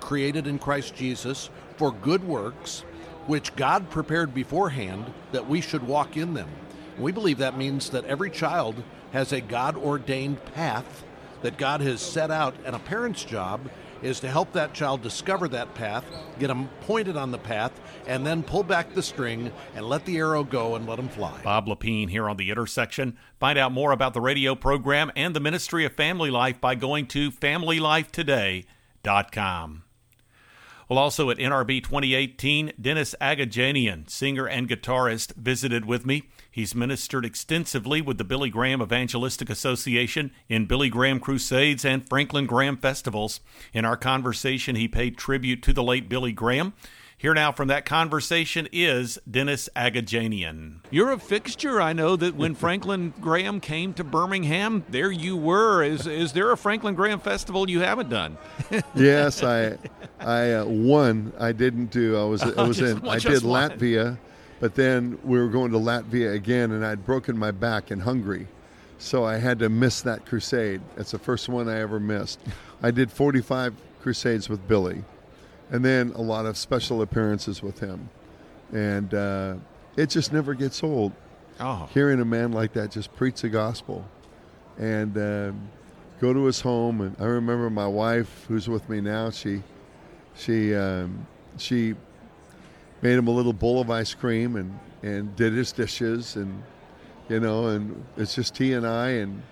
created 0.00 0.46
in 0.46 0.58
Christ 0.58 0.94
Jesus 0.94 1.50
for 1.76 1.90
good 1.92 2.24
works, 2.24 2.84
which 3.26 3.54
God 3.56 3.90
prepared 3.90 4.32
beforehand 4.32 5.12
that 5.32 5.48
we 5.48 5.60
should 5.60 5.82
walk 5.82 6.16
in 6.16 6.34
them. 6.34 6.48
We 6.98 7.12
believe 7.12 7.38
that 7.38 7.56
means 7.56 7.90
that 7.90 8.04
every 8.04 8.30
child 8.30 8.82
has 9.12 9.32
a 9.32 9.40
God 9.40 9.76
ordained 9.76 10.44
path 10.54 11.04
that 11.42 11.56
God 11.56 11.80
has 11.80 12.00
set 12.00 12.30
out, 12.30 12.54
and 12.64 12.74
a 12.74 12.80
parent's 12.80 13.24
job 13.24 13.70
is 14.02 14.20
to 14.20 14.28
help 14.28 14.52
that 14.52 14.74
child 14.74 15.02
discover 15.02 15.48
that 15.48 15.74
path, 15.74 16.04
get 16.38 16.46
them 16.48 16.68
pointed 16.82 17.16
on 17.16 17.32
the 17.32 17.38
path, 17.38 17.72
and 18.06 18.24
then 18.26 18.44
pull 18.44 18.62
back 18.62 18.94
the 18.94 19.02
string 19.02 19.50
and 19.74 19.86
let 19.86 20.04
the 20.04 20.18
arrow 20.18 20.44
go 20.44 20.74
and 20.76 20.86
let 20.86 20.96
them 20.96 21.08
fly. 21.08 21.40
Bob 21.42 21.66
Lepine 21.66 22.08
here 22.08 22.28
on 22.28 22.36
The 22.36 22.50
Intersection. 22.50 23.18
Find 23.40 23.58
out 23.58 23.72
more 23.72 23.90
about 23.92 24.12
the 24.14 24.20
radio 24.20 24.54
program 24.54 25.10
and 25.16 25.34
the 25.34 25.40
Ministry 25.40 25.84
of 25.84 25.94
Family 25.94 26.30
Life 26.30 26.60
by 26.60 26.76
going 26.76 27.08
to 27.08 27.32
FamilyLifeToday.com. 27.32 29.82
Well, 30.88 30.98
also 30.98 31.30
at 31.30 31.36
NRB 31.36 31.82
2018, 31.82 32.72
Dennis 32.80 33.14
Agajanian, 33.20 34.08
singer 34.08 34.46
and 34.46 34.68
guitarist, 34.68 35.34
visited 35.34 35.84
with 35.84 36.06
me. 36.06 36.28
He's 36.58 36.74
ministered 36.74 37.24
extensively 37.24 38.02
with 38.02 38.18
the 38.18 38.24
Billy 38.24 38.50
Graham 38.50 38.82
Evangelistic 38.82 39.48
Association 39.48 40.32
in 40.48 40.66
Billy 40.66 40.88
Graham 40.88 41.20
Crusades 41.20 41.84
and 41.84 42.08
Franklin 42.08 42.46
Graham 42.46 42.76
festivals. 42.76 43.38
In 43.72 43.84
our 43.84 43.96
conversation, 43.96 44.74
he 44.74 44.88
paid 44.88 45.16
tribute 45.16 45.62
to 45.62 45.72
the 45.72 45.84
late 45.84 46.08
Billy 46.08 46.32
Graham. 46.32 46.72
Here 47.16 47.32
now 47.32 47.52
from 47.52 47.68
that 47.68 47.84
conversation 47.84 48.66
is 48.72 49.20
Dennis 49.30 49.68
Agajanian. 49.76 50.80
You're 50.90 51.12
a 51.12 51.18
fixture. 51.20 51.80
I 51.80 51.92
know 51.92 52.16
that 52.16 52.34
when 52.34 52.54
Franklin 52.56 53.14
Graham 53.20 53.60
came 53.60 53.94
to 53.94 54.02
Birmingham, 54.02 54.84
there 54.88 55.12
you 55.12 55.36
were. 55.36 55.84
Is 55.84 56.08
is 56.08 56.32
there 56.32 56.50
a 56.50 56.56
Franklin 56.56 56.96
Graham 56.96 57.20
festival 57.20 57.70
you 57.70 57.78
haven't 57.78 58.08
done? 58.08 58.36
yes, 58.96 59.44
I 59.44 59.78
I 60.18 60.54
uh, 60.54 60.64
one 60.64 61.32
I 61.38 61.52
didn't 61.52 61.92
do. 61.92 62.16
I 62.16 62.24
was 62.24 62.42
I 62.42 62.62
was 62.66 62.80
in 62.80 63.06
I 63.06 63.20
did 63.20 63.44
one. 63.44 63.70
Latvia, 63.70 64.18
but 64.60 64.74
then 64.74 65.18
we 65.24 65.38
were 65.38 65.48
going 65.48 65.72
to 65.72 65.78
Latvia 65.78 66.34
again, 66.34 66.72
and 66.72 66.84
I'd 66.84 67.04
broken 67.04 67.38
my 67.38 67.50
back 67.50 67.90
in 67.90 68.00
Hungary, 68.00 68.46
so 68.98 69.24
I 69.24 69.36
had 69.36 69.58
to 69.60 69.68
miss 69.68 70.02
that 70.02 70.26
crusade. 70.26 70.80
It's 70.96 71.12
the 71.12 71.18
first 71.18 71.48
one 71.48 71.68
I 71.68 71.80
ever 71.80 72.00
missed. 72.00 72.40
I 72.82 72.90
did 72.90 73.10
45 73.10 73.74
crusades 74.00 74.48
with 74.48 74.66
Billy 74.66 75.04
and 75.70 75.84
then 75.84 76.12
a 76.14 76.22
lot 76.22 76.46
of 76.46 76.56
special 76.56 77.02
appearances 77.02 77.62
with 77.62 77.78
him. 77.78 78.08
And 78.72 79.12
uh, 79.14 79.54
it 79.96 80.10
just 80.10 80.32
never 80.32 80.54
gets 80.54 80.82
old. 80.82 81.12
Oh. 81.60 81.88
Hearing 81.92 82.20
a 82.20 82.24
man 82.24 82.52
like 82.52 82.72
that 82.74 82.90
just 82.90 83.14
preach 83.16 83.42
the 83.42 83.48
gospel 83.48 84.04
and 84.78 85.16
um, 85.16 85.70
go 86.20 86.32
to 86.32 86.44
his 86.44 86.60
home. 86.60 87.00
And 87.00 87.16
I 87.18 87.24
remember 87.24 87.68
my 87.70 87.86
wife, 87.86 88.44
who's 88.48 88.68
with 88.68 88.88
me 88.88 89.00
now, 89.00 89.30
she 89.30 89.62
she 90.36 90.74
um, 90.74 91.26
she 91.56 91.94
made 93.02 93.16
him 93.16 93.28
a 93.28 93.30
little 93.30 93.52
bowl 93.52 93.80
of 93.80 93.90
ice 93.90 94.14
cream 94.14 94.56
and, 94.56 94.78
and 95.02 95.34
did 95.36 95.52
his 95.52 95.72
dishes 95.72 96.36
and 96.36 96.62
you 97.28 97.40
know 97.40 97.68
and 97.68 98.04
it's 98.16 98.34
just 98.34 98.56
he 98.56 98.72
and 98.72 98.86
I 98.86 99.08
and 99.10 99.42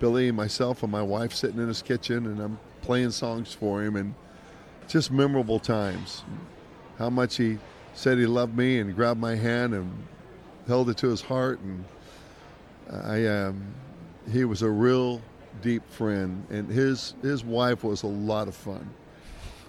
Billy 0.00 0.28
and 0.28 0.36
myself 0.36 0.82
and 0.82 0.92
my 0.92 1.02
wife 1.02 1.32
sitting 1.32 1.60
in 1.60 1.68
his 1.68 1.82
kitchen 1.82 2.26
and 2.26 2.40
I'm 2.40 2.58
playing 2.82 3.10
songs 3.10 3.52
for 3.52 3.82
him 3.82 3.96
and 3.96 4.14
just 4.88 5.10
memorable 5.10 5.58
times. 5.58 6.22
How 6.98 7.10
much 7.10 7.36
he 7.36 7.58
said 7.94 8.18
he 8.18 8.26
loved 8.26 8.56
me 8.56 8.78
and 8.78 8.94
grabbed 8.94 9.20
my 9.20 9.34
hand 9.34 9.74
and 9.74 9.90
held 10.66 10.90
it 10.90 10.96
to 10.98 11.08
his 11.08 11.20
heart, 11.20 11.60
and 11.60 11.84
I 12.90 13.26
um, 13.26 13.74
he 14.30 14.44
was 14.44 14.62
a 14.62 14.70
real 14.70 15.20
deep 15.62 15.88
friend, 15.90 16.46
and 16.50 16.70
his 16.70 17.14
his 17.22 17.44
wife 17.44 17.84
was 17.84 18.02
a 18.02 18.08
lot 18.08 18.48
of 18.48 18.54
fun. 18.54 18.88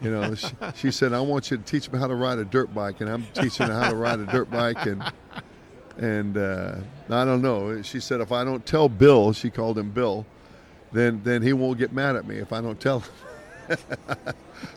You 0.02 0.12
know, 0.12 0.36
she, 0.36 0.50
she, 0.76 0.92
said, 0.92 1.14
"I 1.14 1.20
want 1.22 1.50
you 1.50 1.58
to 1.58 1.64
teach 1.64 1.92
me 1.92 1.98
how 1.98 2.08
to 2.08 2.16
ride 2.16 2.38
a 2.38 2.46
dirt 2.46 2.74
bike," 2.74 3.02
and 3.02 3.10
I'm 3.10 3.26
teaching 3.34 3.68
her 3.68 3.74
how 3.74 3.90
to 3.90 3.96
ride 3.96 4.20
a 4.20 4.26
dirt 4.26 4.50
bike, 4.52 4.86
and 4.86 5.04
and 5.98 6.38
uh, 6.38 6.76
I 7.10 7.26
don't 7.26 7.42
know. 7.42 7.82
She 7.82 8.00
said, 8.00 8.22
"If 8.22 8.32
I 8.32 8.44
don't 8.44 8.66
tell 8.66 8.90
Bill," 8.90 9.34
she 9.34 9.50
called 9.50 9.78
him 9.78 9.92
Bill, 9.92 10.26
then 10.92 11.22
then 11.24 11.42
he 11.42 11.54
won't 11.54 11.80
get 11.80 11.92
mad 11.92 12.16
at 12.16 12.28
me 12.28 12.38
if 12.38 12.54
I 12.54 12.62
don't 12.62 12.80
tell 12.80 13.00
him. 13.00 13.78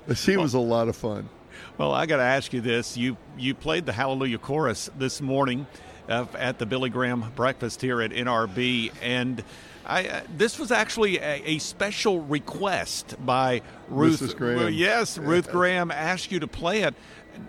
but 0.07 0.17
she 0.17 0.37
was 0.37 0.55
a 0.55 0.59
lot 0.59 0.89
of 0.89 0.97
fun. 0.97 1.29
Well, 1.77 1.93
I 1.93 2.07
got 2.07 2.17
to 2.17 2.23
ask 2.23 2.53
you 2.53 2.61
this: 2.63 2.97
you 2.97 3.17
you 3.37 3.55
played 3.55 3.85
the 3.87 3.93
Hallelujah 3.93 4.39
chorus 4.39 4.89
this 4.99 5.21
morning 5.21 5.67
uh, 6.09 6.27
at 6.39 6.59
the 6.59 6.67
Billy 6.67 6.91
Graham 6.91 7.31
breakfast 7.37 7.83
here 7.83 8.01
at 8.01 8.11
NRB, 8.11 8.93
and 9.03 9.45
I, 9.87 10.07
uh, 10.07 10.21
this 10.37 10.59
was 10.59 10.71
actually 10.71 11.19
a, 11.19 11.43
a, 11.45 11.59
special 11.59 12.21
request 12.21 13.17
by 13.25 13.63
Ruth. 13.89 14.37
Graham. 14.37 14.73
yes, 14.73 15.19
Ruth 15.19 15.51
Graham 15.51 15.91
asked 15.91 16.31
you 16.31 16.41
to 16.41 16.47
play 16.47 16.83
it. 16.83 16.95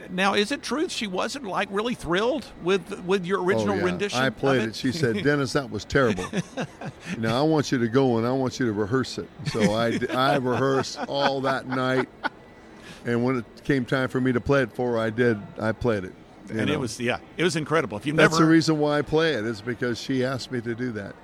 Now, 0.10 0.34
is 0.34 0.52
it 0.52 0.64
true 0.64 0.88
she 0.90 1.08
wasn't 1.08 1.46
like 1.46 1.68
really 1.72 1.96
thrilled 1.96 2.46
with 2.64 3.04
with 3.04 3.26
your 3.26 3.44
original 3.44 3.76
oh, 3.76 3.78
yeah. 3.78 3.84
rendition? 3.84 4.20
I 4.20 4.30
played 4.30 4.62
it? 4.62 4.70
it? 4.70 4.76
She 4.76 4.92
said, 4.92 5.24
"Dennis, 5.24 5.54
that 5.54 5.70
was 5.70 5.86
terrible. 5.86 6.26
now 7.18 7.40
I 7.40 7.42
want 7.42 7.72
you 7.72 7.78
to 7.80 7.88
go 7.88 8.18
and 8.18 8.26
I 8.26 8.32
want 8.32 8.60
you 8.60 8.66
to 8.68 8.74
rehearse 8.74 9.18
it." 9.18 9.28
So 9.52 9.74
I 9.74 10.00
I 10.14 10.38
rehearsed 10.38 11.00
all 11.08 11.42
that 11.42 11.68
night, 11.68 12.08
and 13.06 13.24
when 13.24 13.40
it 13.40 13.46
came 13.64 13.86
time 13.86 14.08
for 14.08 14.22
me 14.22 14.32
to 14.32 14.40
play 14.42 14.62
it 14.62 14.72
for 14.72 14.94
her, 14.94 15.00
I 15.00 15.10
did. 15.10 15.40
I 15.60 15.72
played 15.72 16.06
it. 16.06 16.14
And 16.50 16.68
know. 16.68 16.74
it 16.74 16.80
was 16.80 17.00
yeah, 17.00 17.20
it 17.38 17.44
was 17.44 17.56
incredible. 17.56 17.98
If 17.98 18.06
you 18.06 18.14
that's 18.14 18.34
never, 18.34 18.46
the 18.46 18.50
reason 18.50 18.80
why 18.80 19.00
I 19.00 19.02
play 19.02 19.34
it 19.34 19.46
is 19.46 19.62
because 19.62 20.00
she 20.00 20.24
asked 20.24 20.52
me 20.52 20.62
to 20.62 20.76
do 20.76 20.92
that 20.94 21.16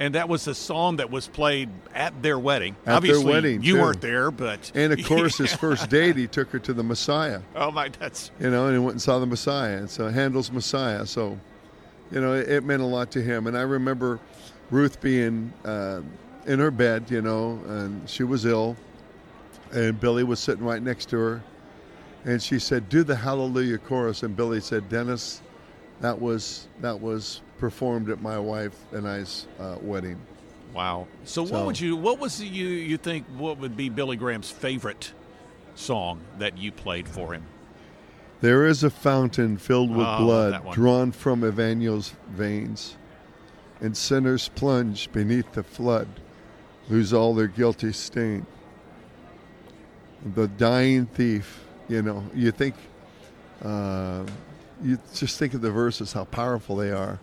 and 0.00 0.14
that 0.14 0.30
was 0.30 0.48
a 0.48 0.54
song 0.54 0.96
that 0.96 1.10
was 1.10 1.28
played 1.28 1.68
at 1.94 2.22
their 2.22 2.38
wedding. 2.38 2.74
At 2.86 2.96
Obviously, 2.96 3.22
their 3.22 3.32
wedding, 3.32 3.62
you 3.62 3.74
too. 3.74 3.82
weren't 3.82 4.00
there, 4.00 4.30
but 4.30 4.72
and 4.74 4.94
of 4.94 5.04
course, 5.04 5.36
his 5.36 5.52
first 5.66 5.90
date, 5.90 6.16
he 6.16 6.26
took 6.26 6.48
her 6.50 6.58
to 6.60 6.72
the 6.72 6.82
Messiah. 6.82 7.42
Oh 7.54 7.70
my, 7.70 7.90
that's 7.90 8.30
you 8.40 8.50
know, 8.50 8.66
and 8.66 8.74
he 8.74 8.78
went 8.78 8.92
and 8.92 9.02
saw 9.02 9.18
the 9.18 9.26
Messiah, 9.26 9.76
and 9.76 9.90
so 9.90 10.08
Handel's 10.08 10.50
Messiah. 10.50 11.04
So, 11.04 11.38
you 12.10 12.20
know, 12.20 12.32
it, 12.32 12.48
it 12.48 12.64
meant 12.64 12.80
a 12.80 12.86
lot 12.86 13.10
to 13.12 13.22
him. 13.22 13.46
And 13.46 13.56
I 13.56 13.60
remember 13.60 14.18
Ruth 14.70 15.02
being 15.02 15.52
uh, 15.66 16.00
in 16.46 16.58
her 16.58 16.70
bed, 16.70 17.10
you 17.10 17.20
know, 17.20 17.60
and 17.68 18.08
she 18.08 18.24
was 18.24 18.46
ill, 18.46 18.76
and 19.70 20.00
Billy 20.00 20.24
was 20.24 20.40
sitting 20.40 20.64
right 20.64 20.82
next 20.82 21.10
to 21.10 21.18
her, 21.18 21.42
and 22.24 22.42
she 22.42 22.58
said, 22.58 22.88
"Do 22.88 23.04
the 23.04 23.16
Hallelujah 23.16 23.76
chorus," 23.76 24.22
and 24.22 24.34
Billy 24.34 24.62
said, 24.62 24.88
"Dennis." 24.88 25.42
That 26.00 26.20
was 26.20 26.68
that 26.80 27.00
was 27.00 27.42
performed 27.58 28.08
at 28.10 28.22
my 28.22 28.38
wife 28.38 28.76
and 28.92 29.06
I's 29.06 29.46
uh, 29.58 29.76
wedding. 29.82 30.18
Wow. 30.74 31.06
So, 31.24 31.44
so, 31.44 31.52
what 31.52 31.66
would 31.66 31.80
you? 31.80 31.96
What 31.96 32.18
was 32.18 32.42
you? 32.42 32.68
You 32.68 32.96
think 32.96 33.26
what 33.36 33.58
would 33.58 33.76
be 33.76 33.88
Billy 33.88 34.16
Graham's 34.16 34.50
favorite 34.50 35.12
song 35.74 36.20
that 36.38 36.58
you 36.58 36.72
played 36.72 37.08
for 37.08 37.34
him? 37.34 37.44
There 38.40 38.66
is 38.66 38.84
a 38.84 38.90
fountain 38.90 39.58
filled 39.58 39.90
with 39.90 40.06
oh, 40.06 40.18
blood 40.18 40.72
drawn 40.72 41.12
from 41.12 41.44
Emmanuel's 41.44 42.14
veins, 42.30 42.96
and 43.80 43.94
sinners 43.94 44.48
plunge 44.54 45.12
beneath 45.12 45.52
the 45.52 45.62
flood, 45.62 46.08
lose 46.88 47.12
all 47.12 47.34
their 47.34 47.48
guilty 47.48 47.92
stain. 47.92 48.46
The 50.34 50.48
dying 50.48 51.06
thief, 51.06 51.64
you 51.88 52.02
know, 52.02 52.24
you 52.34 52.50
think, 52.50 52.76
uh, 53.62 54.24
you 54.82 54.98
just 55.14 55.38
think 55.38 55.54
of 55.54 55.60
the 55.60 55.70
verses, 55.70 56.12
how 56.12 56.24
powerful 56.24 56.76
they 56.76 56.90
are 56.90 57.18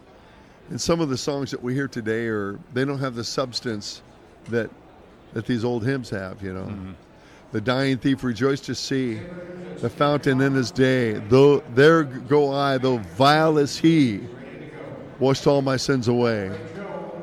And 0.69 0.79
some 0.79 0.99
of 0.99 1.09
the 1.09 1.17
songs 1.17 1.51
that 1.51 1.61
we 1.63 1.73
hear 1.73 1.87
today 1.87 2.27
are 2.27 2.59
they 2.73 2.83
don't 2.85 2.99
have 2.99 3.15
the 3.15 3.23
substance 3.23 4.01
that 4.49 4.69
that 5.33 5.45
these 5.45 5.63
old 5.63 5.85
hymns 5.85 6.09
have, 6.09 6.41
you 6.41 6.53
know. 6.53 6.65
Mm-hmm. 6.65 6.91
The 7.51 7.61
dying 7.61 7.97
thief 7.97 8.23
rejoiced 8.23 8.65
to 8.65 8.75
see 8.75 9.19
the 9.77 9.89
fountain 9.89 10.41
in 10.41 10.53
his 10.53 10.71
day. 10.71 11.13
Though 11.13 11.59
there 11.75 12.03
go 12.03 12.53
I, 12.53 12.77
though 12.77 12.97
vile 12.97 13.57
as 13.59 13.77
he, 13.77 14.21
washed 15.19 15.47
all 15.47 15.61
my 15.61 15.77
sins 15.77 16.07
away. 16.07 16.51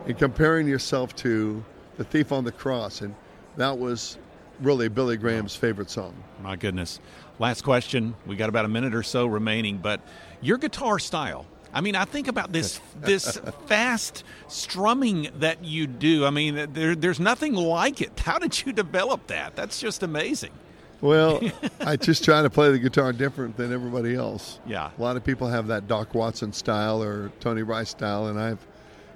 And 0.06 0.18
comparing 0.18 0.66
yourself 0.68 1.14
to 1.16 1.64
the 1.96 2.04
thief 2.04 2.32
on 2.32 2.44
the 2.44 2.52
cross, 2.52 3.00
and 3.00 3.14
that 3.56 3.76
was 3.76 4.18
really 4.60 4.88
Billy 4.88 5.16
Graham's 5.16 5.56
favorite 5.56 5.90
song. 5.90 6.14
My 6.42 6.56
goodness. 6.56 7.00
Last 7.38 7.62
question. 7.62 8.14
We 8.26 8.36
got 8.36 8.48
about 8.48 8.64
a 8.64 8.68
minute 8.68 8.94
or 8.94 9.02
so 9.02 9.26
remaining, 9.26 9.78
but 9.78 10.00
your 10.40 10.58
guitar 10.58 10.98
style. 10.98 11.46
I 11.72 11.80
mean, 11.80 11.96
I 11.96 12.04
think 12.04 12.28
about 12.28 12.52
this 12.52 12.80
this 13.00 13.38
fast 13.66 14.22
strumming 14.48 15.28
that 15.40 15.64
you 15.64 15.86
do. 15.86 16.24
I 16.24 16.30
mean, 16.30 16.72
there, 16.72 16.94
there's 16.94 17.20
nothing 17.20 17.54
like 17.54 18.00
it. 18.00 18.18
How 18.20 18.38
did 18.38 18.64
you 18.64 18.72
develop 18.72 19.26
that? 19.26 19.56
That's 19.56 19.80
just 19.80 20.02
amazing. 20.02 20.52
Well, 21.00 21.40
I 21.80 21.96
just 21.96 22.24
try 22.24 22.42
to 22.42 22.48
play 22.48 22.70
the 22.70 22.78
guitar 22.78 23.12
different 23.12 23.56
than 23.56 23.72
everybody 23.72 24.14
else. 24.14 24.60
Yeah. 24.66 24.90
A 24.96 25.02
lot 25.02 25.16
of 25.16 25.24
people 25.24 25.48
have 25.48 25.66
that 25.66 25.88
Doc 25.88 26.14
Watson 26.14 26.52
style 26.52 27.02
or 27.02 27.30
Tony 27.40 27.62
Rice 27.62 27.90
style, 27.90 28.28
and 28.28 28.40
I've 28.40 28.64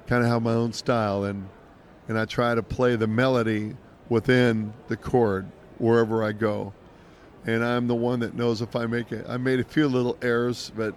kind 0.07 0.25
of 0.25 0.29
have 0.29 0.43
my 0.43 0.53
own 0.53 0.73
style, 0.73 1.25
and 1.25 1.49
and 2.09 2.19
I 2.19 2.25
try 2.25 2.55
to 2.55 2.63
play 2.63 2.97
the 2.97 3.07
melody 3.07 3.77
within 4.09 4.73
the 4.89 4.97
chord 4.97 5.47
wherever 5.79 6.25
I 6.25 6.33
go. 6.33 6.73
And 7.47 7.65
I'm 7.65 7.87
the 7.87 7.95
one 7.95 8.21
that 8.21 8.35
knows 8.35 8.61
if 8.61 8.77
I 8.77 8.87
make 8.87 9.13
it. 9.13 9.27
I 9.29 9.37
made 9.37 9.61
a 9.61 9.65
few 9.65 9.89
little 9.89 10.19
errors, 10.23 10.73
but 10.77 10.95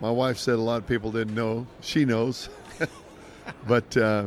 my 0.00 0.10
wife 0.10 0.38
said 0.38 0.54
a 0.54 0.62
lot 0.62 0.76
of 0.76 0.86
people 0.86 1.12
didn't 1.12 1.34
know. 1.34 1.66
She 1.80 2.04
knows, 2.04 2.48
but 3.66 3.96
uh, 3.96 4.26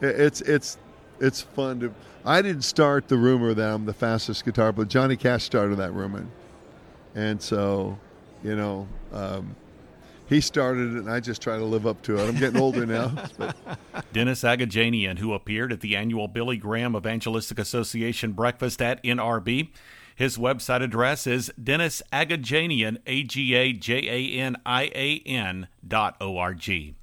it's 0.00 0.40
it's 0.42 0.76
it's 1.18 1.40
fun 1.40 1.80
to. 1.80 1.94
I 2.24 2.42
didn't 2.42 2.62
start 2.62 3.08
the 3.08 3.16
rumor 3.16 3.54
that 3.54 3.70
I'm 3.70 3.86
the 3.86 3.94
fastest 3.94 4.44
guitar 4.44 4.72
player. 4.72 4.86
Johnny 4.86 5.16
Cash 5.16 5.44
started 5.44 5.76
that 5.76 5.92
rumor, 5.92 6.26
and 7.14 7.40
so 7.40 7.98
you 8.42 8.56
know 8.56 8.88
um, 9.12 9.54
he 10.30 10.40
started 10.40 10.94
it, 10.94 10.98
and 11.00 11.10
I 11.10 11.18
just 11.18 11.42
try 11.42 11.58
to 11.58 11.64
live 11.64 11.88
up 11.88 12.00
to 12.02 12.16
it. 12.16 12.26
I'm 12.26 12.38
getting 12.38 12.60
older 12.60 12.86
now. 12.86 13.12
But. 13.36 13.56
Dennis 14.12 14.42
Agajanian, 14.42 15.18
who 15.18 15.34
appeared 15.34 15.72
at 15.72 15.80
the 15.80 15.96
annual 15.96 16.28
Billy 16.28 16.56
Graham 16.56 16.94
Evangelistic 16.94 17.58
Association 17.58 18.32
breakfast 18.32 18.80
at 18.80 19.02
NRB. 19.02 19.70
His 20.14 20.38
website 20.38 20.82
address 20.82 21.26
is 21.26 21.52
Dennis 21.62 22.00
Agajanian, 22.12 22.98
A 23.06 23.24
G 23.24 23.54
A 23.54 23.72
J 23.72 24.08
A 24.08 24.40
N 24.40 24.56
I 24.64 24.84
A 24.94 25.22
N 25.26 25.66
dot 25.86 26.16
O 26.20 26.38
R 26.38 26.54
G. 26.54 26.94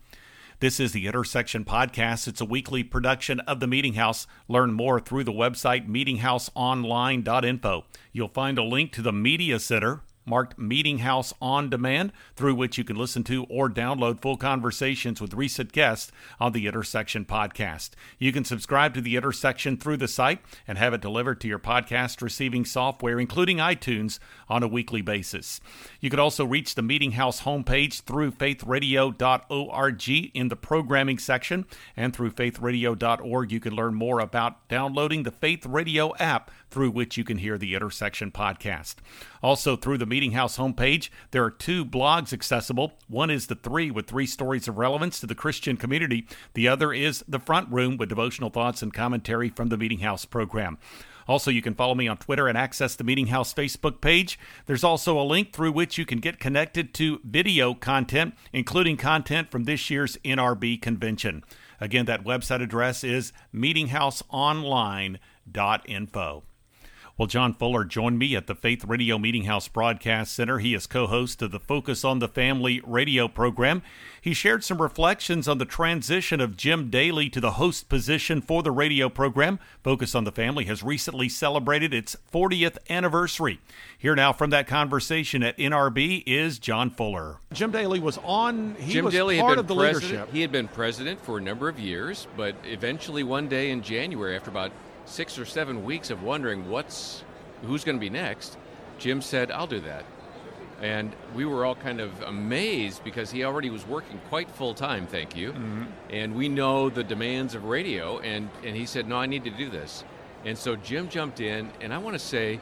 This 0.60 0.80
is 0.80 0.92
the 0.94 1.06
Intersection 1.06 1.66
Podcast. 1.66 2.28
It's 2.28 2.42
a 2.42 2.46
weekly 2.46 2.84
production 2.84 3.42
of 3.42 3.60
the 3.60 3.68
Meeting 3.68 3.94
House. 3.94 4.26
Learn 4.48 4.74
more 4.74 5.00
through 5.00 5.26
the 5.26 5.32
website 5.32 5.88
meetinghouseonline.info. 5.88 7.86
You'll 8.12 8.28
find 8.30 8.58
a 8.58 8.64
link 8.64 8.92
to 8.94 9.02
the 9.02 9.14
Media 9.14 9.60
Center 9.60 10.02
marked 10.28 10.60
Meeting 10.60 11.00
House 11.00 11.34
on 11.42 11.70
Demand, 11.70 12.12
through 12.36 12.56
which 12.56 12.78
you 12.78 12.84
can 12.84 12.96
listen 12.96 13.24
to 13.24 13.46
or 13.46 13.70
download 13.70 14.20
full 14.20 14.38
conversations 14.38 15.22
with 15.22 15.34
recent 15.34 15.72
guests 15.72 16.12
on 16.40 16.52
the 16.52 16.68
Intersection 16.68 17.26
podcast. 17.26 17.92
You 18.20 18.32
can 18.32 18.46
subscribe 18.46 18.94
to 18.94 19.02
the 19.02 19.16
Intersection 19.16 19.78
through 19.78 19.98
the 19.98 20.08
site 20.08 20.40
and 20.68 20.78
have 20.78 20.94
it 20.94 21.02
delivered 21.02 21.42
to 21.42 21.48
your 21.48 21.60
podcast 21.60 22.22
receiving 22.22 22.66
software, 22.66 23.20
including 23.20 23.58
iTunes, 23.58 24.20
on 24.50 24.64
a 24.64 24.68
weekly 24.68 25.02
basis. 25.02 25.60
You 26.00 26.10
can 26.10 26.20
also 26.20 26.46
reach 26.46 26.76
the 26.76 26.82
Meeting 26.82 27.12
House 27.14 27.42
homepage 27.42 28.02
through 28.02 28.32
faithradio.org 28.32 30.10
in 30.10 30.48
the 30.48 30.56
programming 30.56 31.18
section, 31.18 31.66
and 31.96 32.16
through 32.16 32.32
faithradio.org 32.32 33.52
you 33.52 33.60
can 33.60 33.74
learn 33.74 33.94
more 33.94 34.20
about 34.20 34.68
downloading 34.70 35.24
the 35.24 35.32
Faith 35.32 35.66
Radio 35.66 36.16
app 36.18 36.52
through 36.70 36.92
which 36.92 37.18
you 37.18 37.24
can 37.24 37.38
hear 37.38 37.58
the 37.58 37.76
Intersection 37.76 38.32
podcast. 38.32 38.96
Also, 39.42 39.76
through 39.76 39.98
the 39.98 40.06
Meeting 40.06 40.34
House 40.34 40.58
homepage, 40.58 41.10
there 41.32 41.44
are 41.44 41.52
two 41.52 41.86
blogs 41.86 42.34
accessible. 42.34 42.94
One 43.08 43.30
is 43.30 43.48
The 43.48 43.56
Three, 43.56 43.92
with 43.92 44.08
three 44.08 44.26
stories 44.26 44.68
of 44.68 44.78
relevance 44.78 45.20
to 45.20 45.28
the 45.28 45.36
Christian 45.36 45.78
community. 45.78 46.28
The 46.54 46.68
other 46.68 46.94
is 46.94 47.24
The 47.28 47.40
Front 47.40 47.72
Room, 47.72 47.98
with 47.98 48.10
devotional 48.10 48.50
thoughts 48.50 48.82
and 48.82 48.94
commentary 48.94 49.50
from 49.50 49.70
the 49.70 49.78
Meeting 49.78 50.00
House 50.00 50.26
program. 50.26 50.78
Also, 51.28 51.52
you 51.52 51.62
can 51.62 51.76
follow 51.76 51.94
me 51.94 52.08
on 52.08 52.18
Twitter 52.18 52.48
and 52.48 52.58
access 52.58 52.96
the 52.96 53.04
Meeting 53.04 53.28
House 53.28 53.54
Facebook 53.54 54.00
page. 54.00 54.40
There's 54.66 54.84
also 54.84 55.20
a 55.20 55.24
link 55.24 55.52
through 55.52 55.74
which 55.74 55.98
you 55.98 56.06
can 56.06 56.20
get 56.20 56.40
connected 56.40 56.94
to 56.96 57.20
video 57.24 57.74
content, 57.74 58.34
including 58.54 58.98
content 58.98 59.52
from 59.52 59.66
this 59.66 59.90
year's 59.90 60.18
NRB 60.24 60.82
convention. 60.82 61.44
Again, 61.82 62.06
that 62.06 62.24
website 62.24 62.64
address 62.64 63.04
is 63.04 63.34
meetinghouseonline.info. 63.54 66.44
Well, 67.18 67.26
John 67.26 67.56
Fuller 67.56 67.84
joined 67.84 68.20
me 68.20 68.36
at 68.36 68.46
the 68.46 68.54
Faith 68.54 68.86
Radio 68.86 69.18
Meeting 69.18 69.46
House 69.46 69.68
Broadcast 69.68 70.36
Center. 70.36 70.60
He 70.60 70.76
is 70.76 70.86
co 70.86 71.08
host 71.08 71.42
of 71.42 71.50
the 71.50 71.60
Focus 71.60 72.06
on 72.06 72.20
the 72.20 72.28
Family 72.28 72.80
radio 72.86 73.28
program. 73.28 73.82
He 74.22 74.36
shared 74.36 74.64
some 74.64 74.80
reflections 74.80 75.48
on 75.48 75.58
the 75.58 75.66
transition 75.66 76.40
of 76.40 76.56
Jim 76.56 76.92
Daly 76.92 77.28
to 77.32 77.42
the 77.42 77.54
host 77.54 77.90
position 77.90 78.40
for 78.40 78.62
the 78.62 78.70
radio 78.70 79.10
program. 79.10 79.58
Focus 79.84 80.14
on 80.14 80.26
the 80.26 80.32
Family 80.32 80.66
has 80.66 80.84
recently 80.84 81.28
celebrated 81.28 81.92
its 81.92 82.16
40th 82.32 82.78
anniversary. 82.88 83.62
Here 83.98 84.16
now 84.16 84.32
from 84.32 84.52
that 84.52 84.68
conversation 84.68 85.42
at 85.42 85.58
NRB 85.58 86.22
is 86.28 86.60
John 86.60 86.92
Fuller. 86.92 87.38
Jim 87.52 87.72
Daly 87.72 88.00
was 88.00 88.20
on, 88.20 88.76
he 88.76 88.94
Jim 88.94 89.06
was 89.06 89.14
Daly 89.16 89.40
part 89.40 89.54
had 89.54 89.58
of 89.58 89.68
the 89.68 89.76
president. 89.76 90.12
leadership. 90.12 90.32
He 90.32 90.42
had 90.42 90.52
been 90.52 90.68
president 90.68 91.20
for 91.20 91.40
a 91.40 91.42
number 91.42 91.68
of 91.68 91.80
years, 91.80 92.28
but 92.38 92.56
eventually 92.66 93.24
one 93.24 93.48
day 93.48 93.72
in 93.72 93.82
January, 93.82 94.36
after 94.36 94.52
about 94.52 94.72
six 95.08 95.40
or 95.40 95.46
seven 95.46 95.84
weeks 95.84 96.10
of 96.10 96.24
wondering 96.24 96.70
what's 96.70 97.24
who's 97.64 97.84
going 97.84 97.98
to 97.98 98.00
be 98.00 98.10
next, 98.10 98.58
Jim 99.00 99.22
said, 99.22 99.52
"I'll 99.52 99.68
do 99.68 99.80
that." 99.82 100.06
And 100.82 101.16
we 101.34 101.46
were 101.46 101.66
all 101.66 101.76
kind 101.76 102.00
of 102.00 102.22
amazed 102.22 103.04
because 103.04 103.32
he 103.32 103.44
already 103.44 103.70
was 103.70 103.88
working 103.88 104.20
quite 104.30 104.50
full 104.52 104.76
time, 104.76 105.08
thank 105.08 105.36
you. 105.36 105.52
Mm-hmm. 105.52 105.84
And 106.12 106.36
we 106.36 106.50
know 106.50 106.90
the 106.90 107.04
demands 107.04 107.56
of 107.56 107.64
radio, 107.64 108.20
and, 108.20 108.50
and 108.64 108.76
he 108.76 108.86
said, 108.86 109.08
No, 109.08 109.18
I 109.18 109.26
need 109.26 109.44
to 109.46 109.50
do 109.50 109.70
this. 109.70 110.04
And 110.46 110.56
so 110.56 110.76
Jim 110.76 111.10
jumped 111.10 111.40
in, 111.40 111.72
and 111.82 111.92
I 111.92 111.98
want 111.98 112.14
to 112.14 112.20
say, 112.20 112.60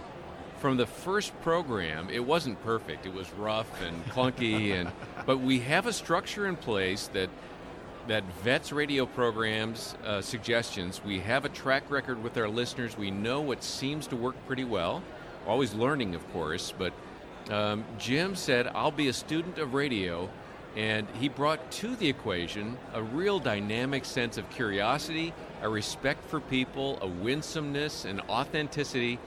from 0.60 0.78
the 0.78 0.86
first 0.86 1.40
program, 1.42 2.10
it 2.10 2.26
wasn't 2.26 2.64
perfect. 2.64 3.06
It 3.06 3.14
was 3.14 3.32
rough 3.34 3.70
and 3.82 4.06
clunky, 4.06 4.72
and 4.72 4.92
but 5.26 5.40
we 5.40 5.60
have 5.60 5.86
a 5.86 5.94
structure 5.94 6.48
in 6.48 6.56
place 6.56 7.08
that 7.14 7.30
that 8.08 8.24
vets 8.44 8.72
radio 8.72 9.06
programs 9.06 9.96
uh, 10.06 10.22
suggestions. 10.22 11.04
We 11.04 11.20
have 11.20 11.46
a 11.46 11.50
track 11.50 11.90
record 11.90 12.22
with 12.24 12.38
our 12.38 12.48
listeners. 12.48 12.98
We 12.98 13.12
know 13.12 13.42
what 13.42 13.64
seems 13.64 14.08
to 14.08 14.16
work 14.16 14.36
pretty 14.48 14.64
well. 14.64 15.02
Always 15.48 15.74
learning, 15.74 16.16
of 16.16 16.32
course, 16.32 16.74
but 16.78 16.94
um, 17.50 17.84
Jim 17.98 18.36
said, 18.36 18.68
I'll 18.68 18.92
be 18.92 19.08
a 19.08 19.14
student 19.14 19.58
of 19.58 19.74
radio. 19.74 20.30
And 20.76 21.08
he 21.22 21.30
brought 21.30 21.72
to 21.72 21.96
the 21.96 22.10
equation 22.10 22.78
a 22.94 23.02
real 23.02 23.40
dynamic 23.40 24.04
sense 24.04 24.38
of 24.38 24.50
curiosity, 24.50 25.34
a 25.62 25.70
respect 25.70 26.26
for 26.26 26.42
people, 26.42 27.00
a 27.02 27.08
winsomeness, 27.08 28.04
and 28.04 28.20
authenticity 28.28 29.18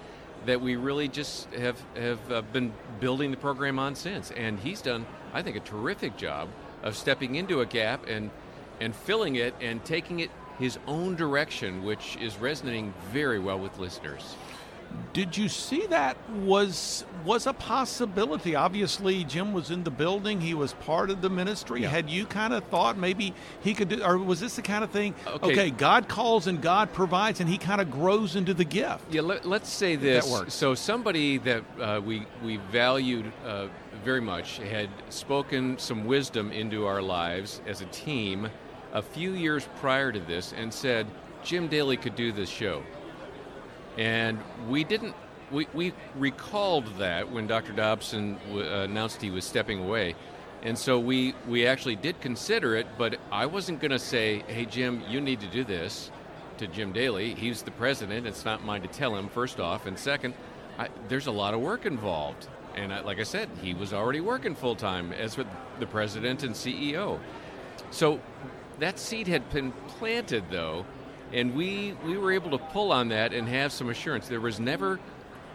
that 0.45 0.61
we 0.61 0.77
really 0.77 1.09
just 1.09 1.51
have, 1.55 1.81
have 1.97 2.33
uh, 2.33 2.43
been 2.53 2.73
building 3.01 3.31
the 3.31 3.37
program 3.39 3.79
on 3.79 3.95
since. 3.95 4.31
And 4.33 4.59
he's 4.59 4.83
done, 4.83 5.07
I 5.33 5.41
think, 5.41 5.57
a 5.57 5.61
terrific 5.61 6.19
job 6.19 6.51
of 6.83 6.97
stepping 6.97 7.37
into 7.37 7.61
a 7.61 7.67
gap 7.67 8.07
and 8.07 8.31
and 8.81 8.95
filling 8.95 9.37
it 9.37 9.55
and 9.61 9.85
taking 9.85 10.21
it 10.21 10.31
his 10.59 10.79
own 10.87 11.15
direction, 11.15 11.85
which 11.85 12.17
is 12.21 12.37
resonating 12.39 12.93
very 13.13 13.39
well 13.39 13.59
with 13.59 13.79
listeners. 13.79 14.35
Did 15.13 15.37
you 15.37 15.49
see 15.49 15.87
that 15.87 16.17
was 16.31 17.05
was 17.25 17.47
a 17.47 17.53
possibility? 17.53 18.55
Obviously, 18.55 19.25
Jim 19.25 19.53
was 19.53 19.71
in 19.71 19.85
the 19.85 19.91
building; 19.91 20.41
he 20.41 20.55
was 20.55 20.75
part 20.75 21.11
of 21.11 21.21
the 21.21 21.29
ministry. 21.29 21.83
Yeah. 21.83 21.89
Had 21.89 22.09
you 22.09 22.25
kind 22.25 22.55
of 22.55 22.65
thought 22.65 22.97
maybe 22.97 23.35
he 23.61 23.75
could 23.75 23.89
do, 23.89 24.03
or 24.03 24.17
was 24.19 24.41
this 24.41 24.57
the 24.57 24.63
kind 24.63 24.85
of 24.85 24.91
thing? 24.91 25.15
Okay. 25.27 25.71
God 25.71 26.09
calls 26.09 26.47
and 26.47 26.63
God 26.63 26.93
provides, 26.93 27.41
and 27.41 27.49
he 27.49 27.59
kind 27.59 27.81
of 27.81 27.91
grows 27.91 28.37
into 28.37 28.55
the 28.55 28.65
gift. 28.65 29.13
Yeah, 29.13 29.23
let, 29.23 29.45
us 29.45 29.69
say 29.69 29.97
this. 29.97 30.31
works. 30.31 30.55
So 30.55 30.75
somebody 30.75 31.39
that 31.39 31.65
uh, 31.81 32.01
we 32.05 32.27
we 32.43 32.57
valued 32.71 33.33
uh, 33.45 33.67
very 34.05 34.21
much 34.21 34.59
had 34.59 34.89
spoken 35.09 35.79
some 35.79 36.07
wisdom 36.07 36.53
into 36.53 36.87
our 36.87 37.03
lives 37.03 37.61
as 37.67 37.81
a 37.81 37.87
team 37.87 38.49
a 38.93 39.03
few 39.03 39.33
years 39.33 39.69
prior 39.81 40.13
to 40.13 40.21
this 40.21 40.53
and 40.53 40.73
said 40.73 41.07
Jim 41.43 41.69
Daly 41.69 41.97
could 41.97 42.17
do 42.17 42.33
this 42.33 42.49
show. 42.49 42.83
And 43.97 44.39
we 44.69 44.85
didn't, 44.85 45.15
we, 45.51 45.67
we 45.75 45.93
recalled 46.17 46.87
that 46.99 47.31
when 47.31 47.47
Dr. 47.47 47.73
Dobson 47.73 48.39
w- 48.49 48.69
announced 48.69 49.21
he 49.21 49.31
was 49.31 49.45
stepping 49.45 49.81
away. 49.81 50.15
And 50.63 50.77
so 50.77 50.99
we, 50.99 51.35
we 51.47 51.67
actually 51.67 51.97
did 51.97 52.21
consider 52.21 52.75
it, 52.75 52.87
but 52.97 53.19
I 53.31 53.47
wasn't 53.47 53.81
going 53.81 53.93
to 53.93 53.99
say, 53.99 54.45
hey, 54.49 54.65
Jim, 54.65 55.03
you 55.09 55.21
need 55.21 55.41
to 55.41 55.47
do 55.47 55.65
this 55.65 56.11
to 56.59 56.67
Jim 56.67 56.93
Daly. 56.93 57.35
He's 57.35 57.63
the 57.63 57.71
president. 57.71 58.27
It's 58.27 58.45
not 58.45 58.65
mine 58.65 58.83
to 58.83 58.89
tell 58.89 59.15
him, 59.15 59.29
first 59.29 59.61
off. 59.61 59.87
And 59.87 59.99
second, 59.99 60.35
I, 60.79 60.89
there's 61.09 61.27
a 61.27 61.33
lot 61.33 61.55
of 61.55 61.61
work 61.61 61.87
involved. 61.87 62.49
And 62.75 62.93
I, 62.93 63.01
like 63.01 63.19
I 63.19 63.25
said, 63.25 63.49
he 63.63 63.75
was 63.75 63.93
already 63.93 64.21
working 64.21 64.55
full 64.55 64.77
time 64.77 65.13
as 65.13 65.37
with 65.37 65.47
the 65.79 65.87
president 65.87 66.43
and 66.43 66.55
CEO. 66.55 67.19
So 67.91 68.21
that 68.81 68.99
seed 68.99 69.27
had 69.27 69.49
been 69.51 69.73
planted, 69.99 70.45
though, 70.51 70.85
and 71.33 71.55
we 71.55 71.97
we 72.05 72.17
were 72.17 72.33
able 72.33 72.51
to 72.51 72.59
pull 72.59 72.93
on 72.93 73.09
that 73.09 73.33
and 73.33 73.49
have 73.49 73.73
some 73.73 73.89
assurance. 73.89 74.29
There 74.29 74.41
was 74.41 74.61
never 74.61 74.99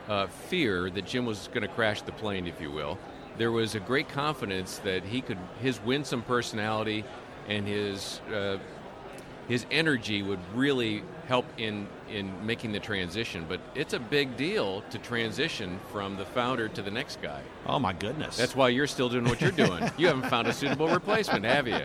uh, 0.08 0.28
fear 0.28 0.90
that 0.90 1.06
Jim 1.06 1.26
was 1.26 1.48
going 1.48 1.62
to 1.62 1.74
crash 1.74 2.02
the 2.02 2.12
plane, 2.12 2.48
if 2.48 2.60
you 2.60 2.72
will. 2.72 2.98
There 3.38 3.52
was 3.52 3.76
a 3.76 3.80
great 3.80 4.10
confidence 4.10 4.78
that 4.80 5.04
he 5.04 5.22
could 5.22 5.40
his 5.62 5.80
winsome 5.82 6.22
personality 6.24 7.04
and 7.48 7.68
his 7.68 8.20
uh, 8.34 8.58
his 9.48 9.66
energy 9.72 10.22
would 10.22 10.40
really 10.54 11.04
help 11.28 11.46
in 11.58 11.88
in 12.10 12.32
making 12.46 12.72
the 12.72 12.80
transition. 12.80 13.46
But 13.48 13.60
it's 13.76 13.94
a 13.94 14.00
big 14.00 14.38
deal 14.38 14.82
to 14.90 14.98
transition 15.00 15.80
from 15.92 16.16
the 16.18 16.26
founder 16.26 16.68
to 16.70 16.82
the 16.82 16.92
next 16.92 17.22
guy. 17.22 17.42
Oh 17.66 17.80
my 17.80 17.94
goodness! 17.94 18.38
That's 18.38 18.56
why 18.56 18.70
you're 18.70 18.88
still 18.88 19.10
doing 19.10 19.26
what 19.26 19.42
you're 19.42 19.52
doing. 19.52 19.90
you 19.98 20.08
haven't 20.08 20.30
found 20.30 20.48
a 20.48 20.54
suitable 20.54 20.88
replacement, 20.88 21.46
have 21.46 21.68
you? 21.68 21.82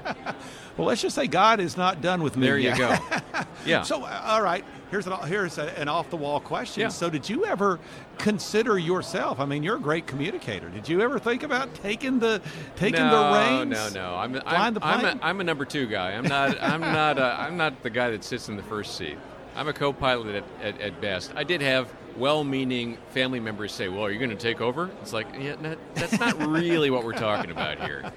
Well, 0.77 0.87
let's 0.87 1.03
just 1.03 1.14
say 1.14 1.27
God 1.27 1.61
is 1.61 1.77
not 1.77 2.01
done 2.01 2.22
with 2.22 2.37
me. 2.37 2.46
There 2.46 2.59
you 2.59 2.77
go. 2.77 2.96
yeah. 3.66 3.83
So, 3.83 4.05
uh, 4.05 4.22
all 4.24 4.42
right. 4.42 4.64
Here's 4.90 5.07
an 5.07 5.12
here's 5.27 5.59
a, 5.59 5.79
an 5.79 5.88
off 5.88 6.09
the 6.09 6.16
wall 6.16 6.40
question. 6.40 6.83
Yeah. 6.83 6.88
So, 6.88 7.11
did 7.11 7.29
you 7.29 7.44
ever 7.44 7.79
consider 8.16 8.79
yourself? 8.79 9.38
I 9.38 9.44
mean, 9.44 9.62
you're 9.62 9.77
a 9.77 9.81
great 9.81 10.07
communicator. 10.07 10.68
Did 10.70 10.88
you 10.88 11.03
ever 11.03 11.18
think 11.18 11.42
about 11.42 11.74
taking 11.74 12.18
the 12.18 12.40
taking 12.77 13.01
no, 13.01 13.33
the 13.33 13.38
reins? 13.38 13.94
No, 13.94 14.11
no, 14.11 14.16
I'm 14.16 14.37
I'm, 14.37 14.42
I'm, 14.46 14.79
I'm, 14.83 15.05
a, 15.05 15.22
I'm 15.22 15.40
a 15.40 15.44
number 15.44 15.64
two 15.66 15.87
guy. 15.87 16.12
I'm 16.12 16.24
not 16.24 16.61
I'm 16.62 16.81
not 16.98 17.18
a, 17.18 17.38
I'm 17.38 17.57
not 17.57 17.83
the 17.83 17.90
guy 17.90 18.11
that 18.11 18.24
sits 18.24 18.48
in 18.48 18.57
the 18.57 18.62
first 18.62 18.96
seat. 18.96 19.18
I'm 19.55 19.68
a 19.68 19.72
co-pilot 19.72 20.37
at, 20.37 20.44
at, 20.62 20.81
at 20.81 21.01
best. 21.01 21.33
I 21.35 21.42
did 21.42 21.61
have 21.62 21.92
well-meaning 22.16 22.96
family 23.11 23.40
members 23.40 23.72
say, 23.72 23.88
"Well, 23.88 24.05
are 24.05 24.11
you 24.11 24.18
going 24.18 24.31
to 24.31 24.37
take 24.37 24.61
over?" 24.61 24.90
It's 25.03 25.12
like, 25.12 25.27
yeah, 25.38 25.57
no, 25.61 25.77
that's 25.94 26.18
not 26.18 26.38
really 26.46 26.90
what 26.90 27.05
we're 27.05 27.12
talking 27.12 27.51
about 27.51 27.81
here. 27.81 28.11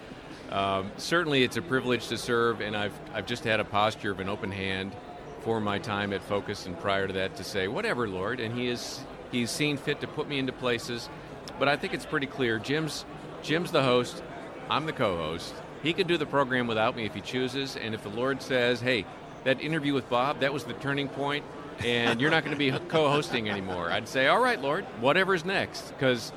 Um, 0.51 0.91
certainly, 0.97 1.43
it's 1.43 1.57
a 1.57 1.62
privilege 1.62 2.07
to 2.10 2.17
serve, 2.17 2.62
and 2.62 2.77
I've 2.77 2.93
I've 3.13 3.25
just 3.25 3.43
had 3.43 3.60
a 3.60 3.63
posture 3.65 4.12
of 4.12 4.19
an 4.19 4.29
open 4.29 4.51
hand 4.51 4.95
for 5.41 5.60
my 5.60 5.80
time 5.80 6.13
at 6.13 6.23
Focus 6.23 6.65
and 6.65 6.80
prior 6.80 7.08
to 7.08 7.13
that 7.13 7.36
to 7.36 7.43
say, 7.43 7.67
whatever, 7.67 8.08
Lord. 8.08 8.39
And 8.39 8.56
He 8.56 8.67
is 8.67 9.01
He's 9.32 9.49
seen 9.49 9.77
fit 9.77 10.01
to 10.01 10.08
put 10.08 10.27
me 10.27 10.39
into 10.39 10.51
places. 10.51 11.10
But 11.58 11.67
I 11.67 11.77
think 11.77 11.93
it's 11.93 12.06
pretty 12.06 12.27
clear. 12.27 12.60
Jim's 12.60 13.06
Jim's 13.41 13.71
the 13.71 13.84
host. 13.84 14.21
I'm 14.69 14.86
the 14.86 14.93
co-host. 14.93 15.54
He 15.84 15.93
can 15.93 16.06
do 16.06 16.17
the 16.17 16.25
program 16.25 16.67
without 16.67 16.95
me 16.95 17.06
if 17.06 17.13
he 17.13 17.21
chooses. 17.21 17.75
And 17.75 17.95
if 17.95 18.04
the 18.04 18.10
Lord 18.10 18.41
says, 18.41 18.80
hey, 18.80 19.06
that 19.43 19.62
interview 19.62 19.93
with 19.93 20.10
Bob, 20.10 20.41
that 20.41 20.54
was 20.54 20.63
the 20.63 20.73
turning 20.73 21.08
point, 21.08 21.43
and 21.84 22.21
you're 22.21 22.30
not 22.30 22.43
going 22.43 22.56
to 22.56 22.60
be 22.60 22.71
co-hosting 22.88 23.49
anymore, 23.49 23.89
I'd 23.89 24.08
say, 24.08 24.27
all 24.27 24.39
right, 24.39 24.62
Lord, 24.62 24.86
whatever's 24.99 25.43
next, 25.43 25.89
because 25.89 26.32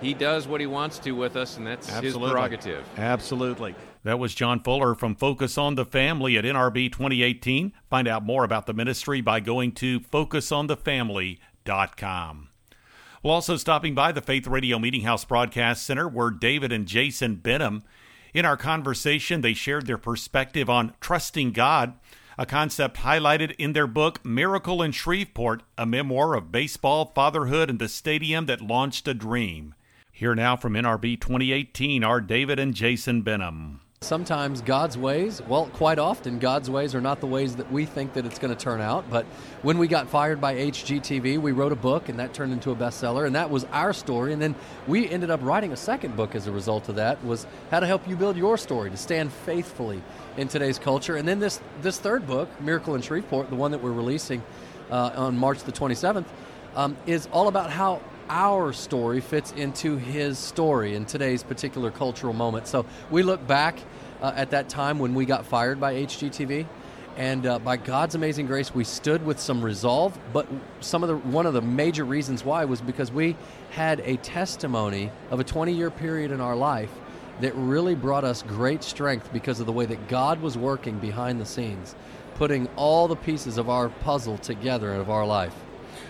he 0.00 0.14
does 0.14 0.46
what 0.46 0.60
he 0.60 0.66
wants 0.66 0.98
to 1.00 1.12
with 1.12 1.36
us, 1.36 1.56
and 1.56 1.66
that's 1.66 1.90
Absolutely. 1.90 2.22
his 2.22 2.30
prerogative. 2.30 2.84
Absolutely. 2.96 3.74
That 4.04 4.18
was 4.18 4.34
John 4.34 4.60
Fuller 4.60 4.94
from 4.94 5.16
Focus 5.16 5.56
on 5.56 5.76
the 5.76 5.86
Family 5.86 6.36
at 6.36 6.44
NRB 6.44 6.92
2018. 6.92 7.72
Find 7.88 8.06
out 8.06 8.22
more 8.22 8.44
about 8.44 8.66
the 8.66 8.74
ministry 8.74 9.22
by 9.22 9.40
going 9.40 9.72
to 9.72 9.98
focusonthefamily.com. 9.98 12.48
Well, 13.22 13.34
also 13.34 13.56
stopping 13.56 13.94
by 13.94 14.12
the 14.12 14.20
Faith 14.20 14.46
Radio 14.46 14.78
Meeting 14.78 15.04
House 15.04 15.24
Broadcast 15.24 15.86
Center 15.86 16.06
where 16.06 16.30
David 16.30 16.70
and 16.70 16.86
Jason 16.86 17.36
Benham. 17.36 17.82
In 18.34 18.44
our 18.44 18.58
conversation, 18.58 19.40
they 19.40 19.54
shared 19.54 19.86
their 19.86 19.96
perspective 19.96 20.68
on 20.68 20.92
trusting 21.00 21.52
God, 21.52 21.94
a 22.36 22.44
concept 22.44 22.98
highlighted 22.98 23.54
in 23.58 23.72
their 23.72 23.86
book 23.86 24.22
Miracle 24.22 24.82
in 24.82 24.92
Shreveport, 24.92 25.62
a 25.78 25.86
memoir 25.86 26.34
of 26.34 26.52
baseball, 26.52 27.10
fatherhood, 27.14 27.70
and 27.70 27.78
the 27.78 27.88
stadium 27.88 28.44
that 28.46 28.60
launched 28.60 29.08
a 29.08 29.14
dream. 29.14 29.74
Here 30.12 30.34
now 30.34 30.56
from 30.56 30.74
NRB 30.74 31.22
2018 31.22 32.04
are 32.04 32.20
David 32.20 32.58
and 32.58 32.74
Jason 32.74 33.22
Benham. 33.22 33.80
Sometimes 34.04 34.60
God's 34.60 34.98
ways, 34.98 35.40
well, 35.48 35.66
quite 35.72 35.98
often, 35.98 36.38
God's 36.38 36.68
ways 36.68 36.94
are 36.94 37.00
not 37.00 37.20
the 37.20 37.26
ways 37.26 37.56
that 37.56 37.72
we 37.72 37.86
think 37.86 38.12
that 38.12 38.26
it's 38.26 38.38
going 38.38 38.54
to 38.54 38.60
turn 38.60 38.82
out. 38.82 39.08
But 39.08 39.24
when 39.62 39.78
we 39.78 39.88
got 39.88 40.10
fired 40.10 40.42
by 40.42 40.56
HGTV, 40.56 41.38
we 41.38 41.52
wrote 41.52 41.72
a 41.72 41.76
book 41.76 42.10
and 42.10 42.18
that 42.18 42.34
turned 42.34 42.52
into 42.52 42.70
a 42.70 42.76
bestseller, 42.76 43.26
and 43.26 43.34
that 43.34 43.48
was 43.48 43.64
our 43.72 43.94
story. 43.94 44.34
And 44.34 44.42
then 44.42 44.54
we 44.86 45.08
ended 45.08 45.30
up 45.30 45.40
writing 45.42 45.72
a 45.72 45.76
second 45.76 46.16
book 46.16 46.34
as 46.34 46.46
a 46.46 46.52
result 46.52 46.90
of 46.90 46.96
that 46.96 47.24
was 47.24 47.46
how 47.70 47.80
to 47.80 47.86
help 47.86 48.06
you 48.06 48.14
build 48.14 48.36
your 48.36 48.58
story 48.58 48.90
to 48.90 48.96
stand 48.98 49.32
faithfully 49.32 50.02
in 50.36 50.48
today's 50.48 50.78
culture. 50.78 51.16
And 51.16 51.26
then 51.26 51.40
this 51.40 51.60
this 51.80 51.98
third 51.98 52.26
book, 52.26 52.48
Miracle 52.60 52.94
in 52.94 53.00
Shreveport, 53.00 53.48
the 53.48 53.56
one 53.56 53.70
that 53.70 53.82
we're 53.82 53.92
releasing 53.92 54.42
uh, 54.90 55.12
on 55.16 55.38
March 55.38 55.62
the 55.62 55.72
27th, 55.72 56.26
um, 56.76 56.96
is 57.06 57.26
all 57.32 57.48
about 57.48 57.70
how 57.70 58.02
our 58.28 58.72
story 58.72 59.20
fits 59.20 59.52
into 59.52 59.96
his 59.96 60.38
story 60.38 60.94
in 60.94 61.04
today's 61.04 61.42
particular 61.42 61.90
cultural 61.90 62.32
moment. 62.32 62.66
So 62.66 62.86
we 63.10 63.22
look 63.22 63.46
back 63.46 63.78
uh, 64.24 64.32
at 64.36 64.50
that 64.52 64.70
time 64.70 64.98
when 64.98 65.12
we 65.14 65.26
got 65.26 65.44
fired 65.44 65.78
by 65.78 65.94
HGTV. 65.94 66.66
And 67.18 67.46
uh, 67.46 67.58
by 67.58 67.76
God's 67.76 68.14
amazing 68.14 68.46
grace, 68.46 68.74
we 68.74 68.82
stood 68.82 69.24
with 69.24 69.38
some 69.38 69.62
resolve. 69.62 70.18
But 70.32 70.48
some 70.80 71.02
of 71.02 71.08
the 71.10 71.16
one 71.16 71.44
of 71.44 71.52
the 71.52 71.60
major 71.60 72.04
reasons 72.04 72.42
why 72.42 72.64
was 72.64 72.80
because 72.80 73.12
we 73.12 73.36
had 73.70 74.00
a 74.00 74.16
testimony 74.16 75.12
of 75.30 75.40
a 75.40 75.44
20-year 75.44 75.90
period 75.90 76.30
in 76.30 76.40
our 76.40 76.56
life 76.56 76.90
that 77.40 77.54
really 77.54 77.94
brought 77.94 78.24
us 78.24 78.42
great 78.42 78.82
strength 78.82 79.30
because 79.32 79.60
of 79.60 79.66
the 79.66 79.72
way 79.72 79.84
that 79.84 80.08
God 80.08 80.40
was 80.40 80.56
working 80.56 80.98
behind 80.98 81.38
the 81.38 81.46
scenes, 81.46 81.94
putting 82.36 82.66
all 82.76 83.06
the 83.08 83.16
pieces 83.16 83.58
of 83.58 83.68
our 83.68 83.90
puzzle 83.90 84.38
together 84.38 84.94
of 84.94 85.10
our 85.10 85.26
life. 85.26 85.54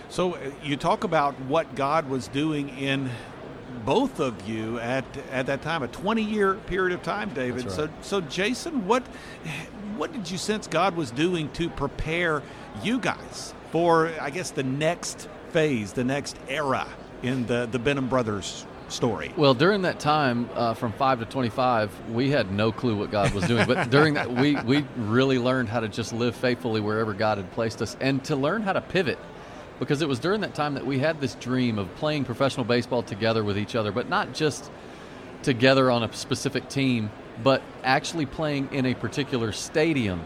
So 0.07 0.35
uh, 0.35 0.51
you 0.63 0.77
talk 0.77 1.03
about 1.03 1.39
what 1.41 1.75
God 1.75 2.07
was 2.09 2.29
doing 2.29 2.69
in 2.69 3.09
both 3.85 4.19
of 4.19 4.47
you 4.47 4.79
at 4.79 5.05
at 5.31 5.45
that 5.47 5.61
time, 5.61 5.83
a 5.83 5.87
20 5.87 6.21
year 6.21 6.55
period 6.67 6.93
of 6.93 7.03
time, 7.03 7.29
David. 7.33 7.65
Right. 7.65 7.73
So 7.73 7.89
so 8.01 8.21
Jason, 8.21 8.87
what 8.87 9.03
what 9.97 10.11
did 10.11 10.29
you 10.29 10.37
sense 10.37 10.67
God 10.67 10.95
was 10.95 11.11
doing 11.11 11.51
to 11.53 11.69
prepare 11.69 12.41
you 12.83 12.99
guys 12.99 13.53
for 13.71 14.11
I 14.19 14.29
guess 14.29 14.51
the 14.51 14.63
next 14.63 15.27
phase, 15.51 15.93
the 15.93 16.03
next 16.03 16.37
era 16.47 16.87
in 17.23 17.45
the 17.45 17.67
the 17.71 17.79
Benham 17.79 18.07
brothers 18.07 18.65
story? 18.87 19.33
Well, 19.35 19.53
during 19.53 19.81
that 19.83 19.99
time, 19.99 20.49
uh, 20.53 20.73
from 20.73 20.91
five 20.93 21.19
to 21.19 21.25
twenty-five, 21.25 22.09
we 22.09 22.29
had 22.29 22.51
no 22.51 22.71
clue 22.71 22.95
what 22.95 23.11
God 23.11 23.33
was 23.33 23.45
doing. 23.47 23.65
but 23.67 23.89
during 23.89 24.15
that, 24.15 24.31
we 24.31 24.55
we 24.61 24.85
really 24.95 25.39
learned 25.39 25.69
how 25.69 25.79
to 25.79 25.87
just 25.87 26.13
live 26.13 26.35
faithfully 26.35 26.81
wherever 26.81 27.13
God 27.13 27.37
had 27.37 27.51
placed 27.53 27.81
us, 27.81 27.95
and 27.99 28.23
to 28.25 28.35
learn 28.35 28.61
how 28.61 28.73
to 28.73 28.81
pivot 28.81 29.19
because 29.79 30.01
it 30.01 30.07
was 30.07 30.19
during 30.19 30.41
that 30.41 30.55
time 30.55 30.73
that 30.75 30.85
we 30.85 30.99
had 30.99 31.19
this 31.19 31.35
dream 31.35 31.77
of 31.77 31.93
playing 31.95 32.25
professional 32.25 32.65
baseball 32.65 33.03
together 33.03 33.43
with 33.43 33.57
each 33.57 33.75
other, 33.75 33.91
but 33.91 34.09
not 34.09 34.33
just 34.33 34.71
together 35.43 35.91
on 35.91 36.03
a 36.03 36.13
specific 36.13 36.69
team, 36.69 37.09
but 37.43 37.61
actually 37.83 38.25
playing 38.25 38.69
in 38.71 38.85
a 38.85 38.93
particular 38.93 39.51
stadium. 39.51 40.21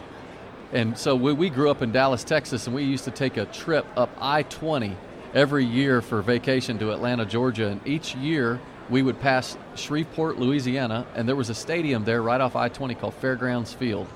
And 0.72 0.98
so 0.98 1.16
we, 1.16 1.34
we 1.34 1.50
grew 1.50 1.70
up 1.70 1.82
in 1.82 1.92
Dallas, 1.92 2.24
Texas, 2.24 2.68
and 2.68 2.76
we 2.76 2.84
used 2.84 3.06
to 3.06 3.12
take 3.12 3.38
a 3.38 3.46
trip 3.46 3.86
up 3.98 4.10
I 4.20 4.44
20 4.44 4.96
every 5.34 5.66
year 5.66 6.02
for 6.02 6.22
vacation 6.22 6.78
to 6.80 6.92
Atlanta, 6.92 7.26
Georgia. 7.26 7.68
And 7.68 7.86
each 7.88 8.16
year 8.16 8.60
we 8.90 9.02
would 9.02 9.20
pass 9.20 9.58
Shreveport, 9.76 10.38
Louisiana, 10.38 11.06
and 11.16 11.28
there 11.28 11.36
was 11.36 11.50
a 11.50 11.56
stadium 11.56 12.04
there 12.04 12.22
right 12.22 12.42
off 12.42 12.56
I 12.56 12.70
20 12.70 12.96
called 12.96 13.14
Fairgrounds 13.16 13.74
Field. 13.74 14.08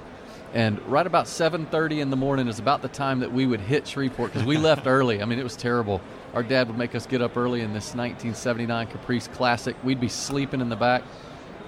And 0.53 0.79
right 0.87 1.07
about 1.07 1.27
7:30 1.27 1.99
in 1.99 2.11
the 2.11 2.15
morning 2.15 2.47
is 2.47 2.59
about 2.59 2.83
the 2.83 2.87
time 2.87 3.21
that 3.21 3.33
we 3.33 3.47
would 3.47 3.59
hit 3.59 3.87
Shreveport 3.87 4.31
because 4.31 4.45
we 4.45 4.57
left 4.57 4.85
early. 4.85 5.21
I 5.21 5.25
mean, 5.25 5.39
it 5.39 5.43
was 5.43 5.55
terrible. 5.55 5.99
Our 6.35 6.43
dad 6.43 6.67
would 6.67 6.77
make 6.77 6.93
us 6.93 7.07
get 7.07 7.23
up 7.23 7.35
early 7.35 7.61
in 7.61 7.73
this 7.73 7.95
1979 7.95 8.87
Caprice 8.87 9.27
Classic. 9.27 9.75
We'd 9.83 9.99
be 9.99 10.09
sleeping 10.09 10.61
in 10.61 10.69
the 10.69 10.75
back. 10.75 11.01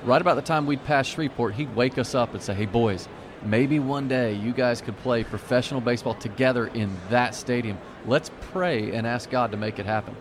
Right 0.03 0.21
about 0.21 0.35
the 0.35 0.43
time 0.43 0.67
we'd 0.67 0.83
pass 0.83 1.07
Shreveport, 1.07 1.55
he'd 1.55 1.75
wake 1.75 1.97
us 1.97 2.13
up 2.13 2.33
and 2.35 2.43
say, 2.43 2.53
"Hey 2.53 2.67
boys, 2.67 3.07
maybe 3.43 3.79
one 3.79 4.07
day 4.07 4.33
you 4.33 4.51
guys 4.51 4.81
could 4.81 4.97
play 4.97 5.23
professional 5.23 5.81
baseball 5.81 6.13
together 6.13 6.67
in 6.67 6.91
that 7.09 7.33
stadium. 7.33 7.79
Let's 8.05 8.29
pray 8.51 8.91
and 8.91 9.07
ask 9.07 9.31
God 9.31 9.49
to 9.49 9.57
make 9.57 9.79
it 9.79 9.87
happen." 9.87 10.15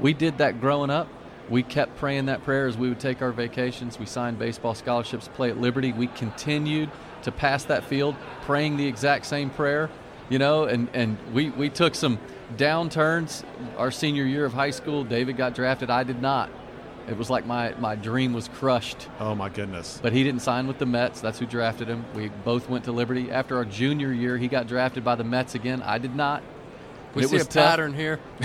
We 0.00 0.12
did 0.12 0.38
that 0.38 0.60
growing 0.60 0.90
up. 0.90 1.08
We 1.50 1.62
kept 1.62 1.96
praying 1.96 2.26
that 2.26 2.44
prayer 2.44 2.66
as 2.66 2.78
we 2.78 2.88
would 2.88 3.00
take 3.00 3.22
our 3.22 3.32
vacations. 3.32 3.98
We 3.98 4.06
signed 4.06 4.38
baseball 4.38 4.74
scholarships, 4.74 5.28
play 5.28 5.50
at 5.50 5.60
Liberty. 5.60 5.92
We 5.92 6.06
continued 6.06 6.90
to 7.24 7.32
pass 7.32 7.64
that 7.64 7.84
field 7.84 8.14
praying 8.42 8.76
the 8.76 8.86
exact 8.86 9.26
same 9.26 9.50
prayer, 9.50 9.90
you 10.28 10.38
know, 10.38 10.64
and, 10.64 10.88
and 10.94 11.18
we, 11.32 11.50
we 11.50 11.68
took 11.68 11.94
some 11.94 12.18
downturns 12.56 13.44
our 13.76 13.90
senior 13.90 14.24
year 14.24 14.44
of 14.44 14.52
high 14.52 14.70
school. 14.70 15.04
David 15.04 15.36
got 15.36 15.54
drafted, 15.54 15.90
I 15.90 16.04
did 16.04 16.22
not. 16.22 16.50
It 17.06 17.18
was 17.18 17.28
like 17.28 17.44
my, 17.44 17.74
my 17.74 17.96
dream 17.96 18.32
was 18.32 18.48
crushed. 18.48 19.08
Oh 19.20 19.34
my 19.34 19.50
goodness. 19.50 19.98
But 20.02 20.14
he 20.14 20.24
didn't 20.24 20.40
sign 20.40 20.66
with 20.66 20.78
the 20.78 20.86
Mets. 20.86 21.20
That's 21.20 21.38
who 21.38 21.44
drafted 21.44 21.86
him. 21.88 22.04
We 22.14 22.28
both 22.28 22.68
went 22.70 22.84
to 22.84 22.92
Liberty. 22.92 23.30
After 23.30 23.56
our 23.56 23.66
junior 23.66 24.10
year, 24.10 24.38
he 24.38 24.48
got 24.48 24.66
drafted 24.66 25.04
by 25.04 25.14
the 25.14 25.24
Mets 25.24 25.54
again. 25.54 25.82
I 25.82 25.98
did 25.98 26.16
not. 26.16 26.42
We 27.14 27.24
it 27.24 27.28
see 27.28 27.36
was 27.36 27.44
a 27.44 27.48
tough. 27.48 27.70
pattern 27.70 27.94
here. 27.94 28.18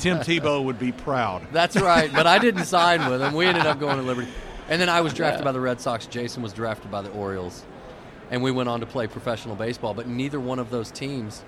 Tim 0.00 0.18
Tebow 0.18 0.64
would 0.64 0.78
be 0.78 0.90
proud. 0.90 1.46
That's 1.52 1.76
right. 1.76 2.10
But 2.12 2.26
I 2.26 2.38
didn't 2.38 2.64
sign 2.64 3.08
with 3.08 3.20
him. 3.22 3.34
We 3.34 3.46
ended 3.46 3.66
up 3.66 3.78
going 3.78 3.98
to 3.98 4.02
Liberty. 4.02 4.28
And 4.68 4.80
then 4.80 4.88
I 4.88 5.00
was 5.00 5.14
drafted 5.14 5.44
by 5.44 5.52
the 5.52 5.60
Red 5.60 5.80
Sox. 5.80 6.06
Jason 6.06 6.42
was 6.42 6.52
drafted 6.52 6.90
by 6.90 7.00
the 7.00 7.10
Orioles. 7.10 7.64
And 8.30 8.42
we 8.42 8.50
went 8.50 8.68
on 8.68 8.80
to 8.80 8.86
play 8.86 9.06
professional 9.06 9.56
baseball. 9.56 9.94
But 9.94 10.06
neither 10.06 10.38
one 10.38 10.58
of 10.58 10.70
those 10.70 10.90
teams 10.90 11.42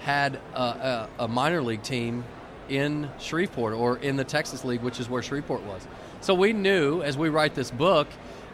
had 0.00 0.36
a, 0.54 0.60
a, 0.60 1.08
a 1.20 1.28
minor 1.28 1.62
league 1.62 1.82
team 1.82 2.24
in 2.68 3.10
Shreveport 3.18 3.74
or 3.74 3.96
in 3.98 4.16
the 4.16 4.24
Texas 4.24 4.64
League, 4.64 4.82
which 4.82 5.00
is 5.00 5.10
where 5.10 5.22
Shreveport 5.22 5.62
was. 5.62 5.86
So 6.20 6.32
we 6.34 6.52
knew 6.52 7.02
as 7.02 7.18
we 7.18 7.28
write 7.28 7.54
this 7.54 7.72
book, 7.72 8.06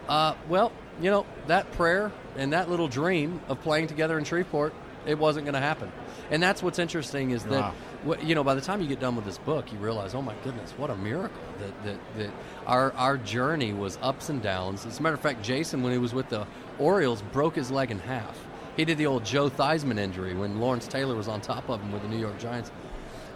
uh, 0.08 0.34
well, 0.48 0.72
you 1.00 1.10
know, 1.10 1.26
that 1.46 1.70
prayer 1.72 2.10
and 2.36 2.52
that 2.54 2.70
little 2.70 2.88
dream 2.88 3.40
of 3.48 3.60
playing 3.60 3.86
together 3.86 4.18
in 4.18 4.24
Shreveport, 4.24 4.72
it 5.04 5.18
wasn't 5.18 5.44
going 5.44 5.54
to 5.54 5.60
happen. 5.60 5.92
And 6.30 6.42
that's 6.42 6.62
what's 6.62 6.78
interesting 6.78 7.30
is 7.30 7.44
that, 7.44 7.72
wow. 8.04 8.16
you 8.20 8.34
know, 8.34 8.42
by 8.42 8.54
the 8.54 8.60
time 8.60 8.80
you 8.80 8.88
get 8.88 9.00
done 9.00 9.14
with 9.14 9.24
this 9.24 9.38
book, 9.38 9.72
you 9.72 9.78
realize, 9.78 10.14
oh 10.14 10.22
my 10.22 10.34
goodness, 10.42 10.72
what 10.72 10.90
a 10.90 10.96
miracle 10.96 11.42
that, 11.58 11.84
that, 11.84 11.98
that 12.18 12.30
our, 12.66 12.92
our 12.94 13.16
journey 13.16 13.72
was 13.72 13.98
ups 14.02 14.28
and 14.28 14.42
downs. 14.42 14.84
As 14.86 14.98
a 14.98 15.02
matter 15.02 15.14
of 15.14 15.20
fact, 15.20 15.42
Jason, 15.42 15.82
when 15.82 15.92
he 15.92 15.98
was 15.98 16.12
with 16.12 16.28
the 16.28 16.46
Orioles, 16.78 17.22
broke 17.32 17.54
his 17.54 17.70
leg 17.70 17.90
in 17.90 17.98
half. 18.00 18.36
He 18.76 18.84
did 18.84 18.98
the 18.98 19.06
old 19.06 19.24
Joe 19.24 19.48
Theismann 19.48 19.98
injury 19.98 20.34
when 20.34 20.60
Lawrence 20.60 20.86
Taylor 20.86 21.14
was 21.14 21.28
on 21.28 21.40
top 21.40 21.70
of 21.70 21.80
him 21.80 21.92
with 21.92 22.02
the 22.02 22.08
New 22.08 22.18
York 22.18 22.38
Giants. 22.38 22.70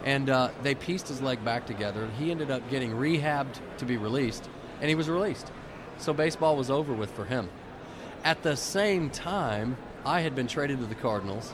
And 0.05 0.29
uh, 0.29 0.51
they 0.63 0.75
pieced 0.75 1.09
his 1.09 1.23
leg 1.23 1.45
back 1.45 1.67
together. 1.67 2.09
He 2.19 2.31
ended 2.31 2.51
up 2.51 2.69
getting 2.71 2.93
rehabbed 2.93 3.61
to 3.79 3.85
be 3.85 3.97
released, 3.97 4.49
and 4.81 4.89
he 4.89 4.95
was 4.95 5.09
released. 5.09 5.51
So 5.99 6.13
baseball 6.13 6.57
was 6.57 6.71
over 6.71 6.93
with 6.93 7.11
for 7.11 7.25
him. 7.25 7.49
At 8.25 8.43
the 8.43 8.57
same 8.57 9.11
time, 9.11 9.77
I 10.05 10.21
had 10.21 10.35
been 10.35 10.47
traded 10.47 10.81
to 10.81 10.87
the 10.87 10.95
Cardinals. 10.95 11.53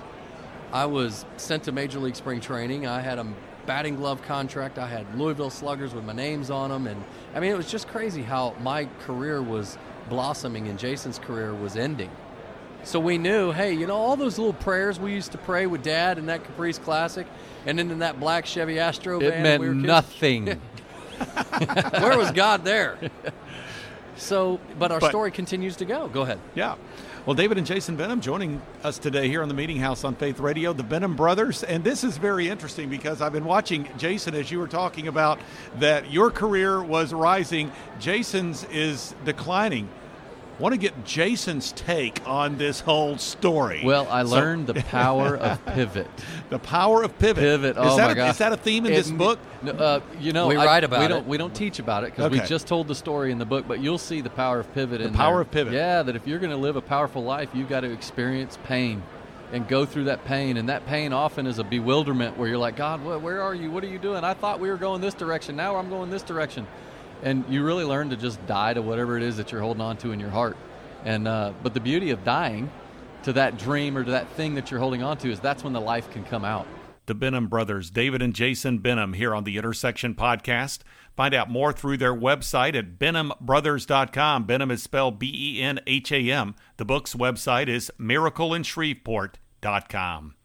I 0.73 0.87
was 0.87 1.25
sent 1.37 1.65
to 1.65 1.73
Major 1.73 1.99
League 1.99 2.17
Spring 2.17 2.41
Training. 2.41 2.87
I 2.87 3.01
had 3.01 3.19
a 3.19 3.27
batting 3.67 3.97
glove 3.97 4.23
contract. 4.23 4.79
I 4.79 4.87
had 4.87 5.19
Louisville 5.19 5.51
Sluggers 5.51 5.95
with 5.95 6.05
my 6.05 6.13
names 6.13 6.51
on 6.51 6.71
them, 6.71 6.87
and 6.87 7.03
I 7.35 7.41
mean, 7.41 7.51
it 7.51 7.57
was 7.57 7.71
just 7.71 7.89
crazy 7.89 8.23
how 8.23 8.55
my 8.61 8.89
career 9.01 9.43
was 9.43 9.79
blossoming 10.09 10.69
and 10.69 10.79
Jason's 10.79 11.19
career 11.19 11.55
was 11.55 11.77
ending. 11.77 12.11
So 12.85 13.01
we 13.01 13.19
knew, 13.19 13.51
hey, 13.51 13.73
you 13.73 13.89
know, 13.89 13.97
all 13.97 14.17
those 14.17 14.39
little 14.39 14.53
prayers 14.53 15.01
we 15.01 15.13
used 15.13 15.33
to 15.33 15.39
pray 15.39 15.67
with 15.67 15.83
Dad 15.83 16.19
in 16.19 16.27
that 16.27 16.45
Caprice 16.45 16.79
Classic, 16.79 17.27
and 17.67 17.79
then 17.79 17.91
in 17.91 17.99
that 17.99 18.21
black 18.21 18.47
Chevy 18.47 18.79
Astro 18.79 19.21
it 19.21 19.41
meant 19.43 19.61
we 19.61 19.69
nothing. 19.71 20.47
Where 21.99 22.17
was 22.17 22.31
God 22.31 22.65
there? 22.65 22.99
So, 24.19 24.61
but 24.79 24.91
our 24.93 25.01
but, 25.01 25.11
story 25.11 25.31
continues 25.31 25.77
to 25.77 25.85
go. 25.85 26.09
Go 26.09 26.23
ahead. 26.23 26.41
Yeah. 26.55 26.77
Well, 27.27 27.35
David 27.35 27.59
and 27.59 27.67
Jason 27.67 27.97
Benham 27.97 28.21
joining 28.21 28.62
us 28.85 28.99
today 28.99 29.27
here 29.27 29.43
on 29.43 29.49
the 29.49 29.55
Meeting 29.55 29.79
House 29.79 30.05
on 30.05 30.15
Faith 30.15 30.39
Radio, 30.39 30.73
the 30.73 30.85
Benham 30.85 31.17
brothers. 31.17 31.65
And 31.65 31.83
this 31.83 32.05
is 32.05 32.19
very 32.19 32.49
interesting 32.49 32.89
because 32.89 33.21
I've 33.21 33.33
been 33.33 33.45
watching 33.45 33.89
Jason 33.99 34.37
as 34.37 34.53
you 34.53 34.61
were 34.61 34.69
talking 34.69 35.09
about 35.09 35.41
that 35.81 36.12
your 36.12 36.31
career 36.31 36.81
was 36.81 37.12
rising, 37.12 37.73
Jason's 37.99 38.62
is 38.71 39.12
declining 39.25 39.89
want 40.59 40.73
to 40.73 40.79
get 40.79 41.05
Jason's 41.05 41.73
take 41.73 42.27
on 42.27 42.57
this 42.57 42.81
whole 42.81 43.19
story. 43.19 43.83
Well, 43.85 44.07
I 44.11 44.23
learned 44.23 44.67
the 44.67 44.75
power 44.75 45.37
of 45.37 45.65
pivot. 45.67 46.09
The 46.49 46.59
power 46.61 47.03
of 47.03 47.19
pivot. 47.19 47.43
Pivot. 47.43 47.77
Oh 47.77 47.91
is 47.91 47.97
that 47.97 48.17
my 48.17 48.27
a, 48.27 48.31
Is 48.31 48.39
that 48.39 48.53
a 48.53 48.57
theme 48.57 48.87
in 48.87 48.93
it, 48.93 48.97
this 48.97 49.11
book? 49.11 49.39
Uh, 49.67 50.01
you 50.21 50.33
know, 50.33 50.47
we 50.47 50.57
I, 50.57 50.65
write 50.65 50.85
about 50.85 51.01
we 51.01 51.07
it. 51.07 51.09
Don't, 51.09 51.27
we 51.27 51.37
don't 51.37 51.55
teach 51.55 51.79
about 51.79 52.05
it 52.05 52.13
because 52.13 52.27
okay. 52.27 52.41
we 52.41 52.47
just 52.47 52.67
told 52.69 52.87
the 52.87 52.95
story 52.95 53.33
in 53.33 53.39
the 53.39 53.45
book. 53.45 53.67
But 53.67 53.81
you'll 53.81 53.99
see 53.99 54.21
the 54.21 54.31
power 54.31 54.61
of 54.61 54.73
pivot. 54.73 55.01
The 55.01 55.09
in 55.09 55.15
power 55.15 55.37
there. 55.37 55.43
of 55.43 55.51
pivot. 55.51 55.73
Yeah, 55.73 56.03
that 56.03 56.15
if 56.15 56.27
you're 56.27 56.39
going 56.39 56.53
to 56.53 56.57
live 56.57 56.77
a 56.77 56.81
powerful 56.81 57.25
life, 57.25 57.51
you've 57.53 57.69
got 57.69 57.81
to 57.81 57.91
experience 57.91 58.59
pain 58.65 59.03
and 59.53 59.67
go 59.67 59.85
through 59.85 60.05
that 60.05 60.25
pain. 60.25 60.57
And 60.57 60.69
that 60.69 60.87
pain 60.87 61.13
often 61.13 61.47
is 61.47 61.59
a 61.59 61.65
bewilderment 61.65 62.37
where 62.37 62.49
you're 62.49 62.59
like, 62.59 62.77
God, 62.77 63.05
where 63.05 63.43
are 63.43 63.55
you? 63.55 63.71
What 63.71 63.83
are 63.83 63.89
you 63.89 63.99
doing? 63.99 64.23
I 64.23 64.35
thought 64.35 64.61
we 64.61 64.69
were 64.69 64.77
going 64.77 65.01
this 65.01 65.15
direction. 65.15 65.57
Now 65.57 65.77
I'm 65.77 65.89
going 65.89 66.11
this 66.11 66.23
direction. 66.23 66.67
And 67.23 67.45
you 67.49 67.65
really 67.65 67.85
learn 67.85 68.11
to 68.11 68.17
just 68.17 68.45
die 68.47 68.75
to 68.75 68.83
whatever 68.83 69.17
it 69.17 69.23
is 69.23 69.37
that 69.39 69.51
you're 69.51 69.63
holding 69.63 69.81
on 69.81 69.97
to 69.99 70.13
in 70.13 70.21
your 70.21 70.31
heart. 70.31 70.57
And 71.05 71.27
uh, 71.27 71.53
but 71.63 71.75
the 71.75 71.81
beauty 71.81 72.11
of 72.11 72.25
dying 72.25 72.71
to 73.27 73.33
that 73.33 73.59
dream 73.59 73.99
or 73.99 74.05
to 74.05 74.11
that 74.12 74.29
thing 74.31 74.55
that 74.55 74.71
you're 74.71 74.79
holding 74.79 75.03
on 75.03 75.19
to 75.19 75.29
is 75.29 75.41
that's 75.41 75.65
when 75.65 75.73
the 75.73 75.81
life 75.81 76.09
can 76.12 76.23
come 76.25 76.45
out. 76.45 76.65
The 77.07 77.15
Benham 77.15 77.49
brothers, 77.49 77.91
David 77.91 78.23
and 78.23 78.33
Jason 78.33 78.79
Benham, 78.79 79.15
here 79.15 79.35
on 79.35 79.43
the 79.43 79.57
Intersection 79.57 80.15
Podcast. 80.15 80.83
Find 81.17 81.35
out 81.35 81.51
more 81.51 81.73
through 81.73 81.97
their 81.97 82.15
website 82.15 82.77
at 82.77 83.01
benhambrothers.com. 83.01 84.45
Benham 84.45 84.71
is 84.71 84.85
spelled 84.85 85.19
B 85.19 85.33
E 85.35 85.61
N 85.61 85.81
H 85.89 86.12
A 86.12 86.31
M. 86.31 86.55
The 86.77 86.85
book's 86.85 87.15
website 87.15 87.67
is 87.67 87.91
miracleinshreveport.com. 87.99 90.36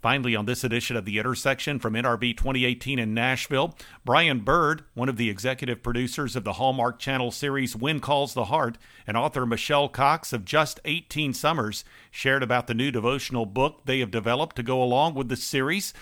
Finally, 0.00 0.36
on 0.36 0.46
this 0.46 0.62
edition 0.62 0.96
of 0.96 1.04
The 1.04 1.18
Intersection 1.18 1.80
from 1.80 1.94
NRB 1.94 2.36
2018 2.36 3.00
in 3.00 3.14
Nashville, 3.14 3.76
Brian 4.04 4.40
Bird, 4.40 4.84
one 4.94 5.08
of 5.08 5.16
the 5.16 5.28
executive 5.28 5.82
producers 5.82 6.36
of 6.36 6.44
the 6.44 6.52
Hallmark 6.52 7.00
Channel 7.00 7.32
series 7.32 7.74
When 7.74 7.98
Calls 7.98 8.32
the 8.32 8.44
Heart, 8.44 8.78
and 9.08 9.16
author 9.16 9.44
Michelle 9.44 9.88
Cox 9.88 10.32
of 10.32 10.44
Just 10.44 10.78
18 10.84 11.32
Summers, 11.34 11.84
shared 12.12 12.44
about 12.44 12.68
the 12.68 12.74
new 12.74 12.92
devotional 12.92 13.44
book 13.44 13.80
they 13.86 13.98
have 13.98 14.12
developed 14.12 14.54
to 14.56 14.62
go 14.62 14.80
along 14.80 15.14
with 15.14 15.28
the 15.28 15.36
series. 15.36 15.92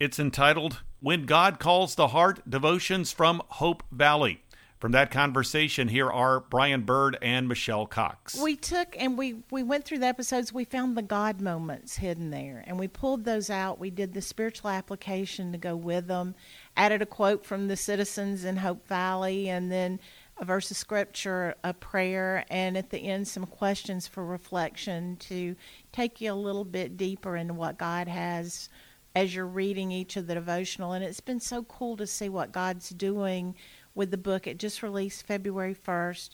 It's 0.00 0.18
entitled 0.18 0.82
When 0.98 1.24
God 1.24 1.60
Calls 1.60 1.94
the 1.94 2.08
Heart 2.08 2.50
Devotions 2.50 3.12
from 3.12 3.40
Hope 3.50 3.84
Valley. 3.92 4.42
From 4.84 4.92
that 4.92 5.10
conversation, 5.10 5.88
here 5.88 6.10
are 6.10 6.40
Brian 6.40 6.82
Bird 6.82 7.16
and 7.22 7.48
Michelle 7.48 7.86
Cox. 7.86 8.36
We 8.36 8.54
took 8.54 8.94
and 9.00 9.16
we, 9.16 9.36
we 9.50 9.62
went 9.62 9.86
through 9.86 10.00
the 10.00 10.06
episodes. 10.06 10.52
We 10.52 10.66
found 10.66 10.94
the 10.94 11.00
God 11.00 11.40
moments 11.40 11.96
hidden 11.96 12.28
there, 12.28 12.62
and 12.66 12.78
we 12.78 12.86
pulled 12.86 13.24
those 13.24 13.48
out. 13.48 13.78
We 13.78 13.88
did 13.88 14.12
the 14.12 14.20
spiritual 14.20 14.68
application 14.68 15.52
to 15.52 15.56
go 15.56 15.74
with 15.74 16.06
them, 16.06 16.34
added 16.76 17.00
a 17.00 17.06
quote 17.06 17.46
from 17.46 17.66
the 17.66 17.78
citizens 17.78 18.44
in 18.44 18.58
Hope 18.58 18.86
Valley, 18.86 19.48
and 19.48 19.72
then 19.72 20.00
a 20.36 20.44
verse 20.44 20.70
of 20.70 20.76
scripture, 20.76 21.54
a 21.64 21.72
prayer, 21.72 22.44
and 22.50 22.76
at 22.76 22.90
the 22.90 22.98
end, 22.98 23.26
some 23.26 23.46
questions 23.46 24.06
for 24.06 24.22
reflection 24.22 25.16
to 25.16 25.56
take 25.92 26.20
you 26.20 26.30
a 26.30 26.34
little 26.34 26.62
bit 26.62 26.98
deeper 26.98 27.36
into 27.38 27.54
what 27.54 27.78
God 27.78 28.06
has 28.06 28.68
as 29.16 29.34
you're 29.34 29.46
reading 29.46 29.92
each 29.92 30.18
of 30.18 30.26
the 30.26 30.34
devotional. 30.34 30.92
And 30.92 31.02
it's 31.02 31.20
been 31.20 31.40
so 31.40 31.62
cool 31.62 31.96
to 31.96 32.06
see 32.06 32.28
what 32.28 32.52
God's 32.52 32.90
doing 32.90 33.54
with 33.94 34.10
the 34.10 34.18
book. 34.18 34.46
It 34.46 34.58
just 34.58 34.82
released 34.82 35.26
February 35.26 35.74
1st, 35.74 36.30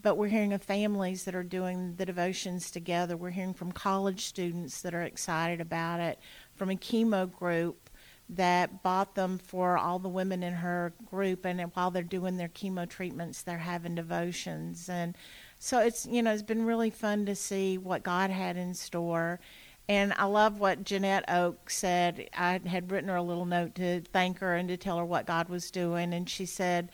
but 0.00 0.16
we're 0.16 0.28
hearing 0.28 0.52
of 0.52 0.62
families 0.62 1.24
that 1.24 1.34
are 1.34 1.42
doing 1.42 1.94
the 1.96 2.06
devotions 2.06 2.70
together. 2.70 3.16
We're 3.16 3.30
hearing 3.30 3.54
from 3.54 3.72
college 3.72 4.26
students 4.26 4.82
that 4.82 4.94
are 4.94 5.02
excited 5.02 5.60
about 5.60 6.00
it, 6.00 6.18
from 6.54 6.70
a 6.70 6.74
chemo 6.74 7.30
group 7.30 7.90
that 8.28 8.82
bought 8.82 9.14
them 9.14 9.38
for 9.38 9.78
all 9.78 9.98
the 9.98 10.08
women 10.08 10.42
in 10.42 10.52
her 10.52 10.92
group 11.06 11.46
and 11.46 11.60
while 11.74 11.90
they're 11.90 12.02
doing 12.02 12.36
their 12.36 12.48
chemo 12.48 12.86
treatments 12.86 13.40
they're 13.42 13.56
having 13.56 13.94
devotions 13.94 14.88
and 14.90 15.16
so 15.58 15.80
it's 15.80 16.04
you 16.04 16.22
know 16.22 16.32
it's 16.32 16.42
been 16.42 16.66
really 16.66 16.90
fun 16.90 17.24
to 17.24 17.34
see 17.34 17.78
what 17.78 18.02
God 18.02 18.30
had 18.30 18.56
in 18.56 18.74
store 18.74 19.40
and 19.88 20.12
I 20.18 20.24
love 20.24 20.60
what 20.60 20.84
Janette 20.84 21.24
Oke 21.28 21.70
said. 21.70 22.28
I 22.36 22.60
had 22.66 22.90
written 22.90 23.08
her 23.08 23.16
a 23.16 23.22
little 23.22 23.46
note 23.46 23.74
to 23.76 24.02
thank 24.12 24.38
her 24.40 24.54
and 24.54 24.68
to 24.68 24.76
tell 24.76 24.98
her 24.98 25.04
what 25.04 25.26
God 25.26 25.48
was 25.48 25.70
doing. 25.70 26.12
And 26.12 26.28
she 26.28 26.44
said 26.44 26.90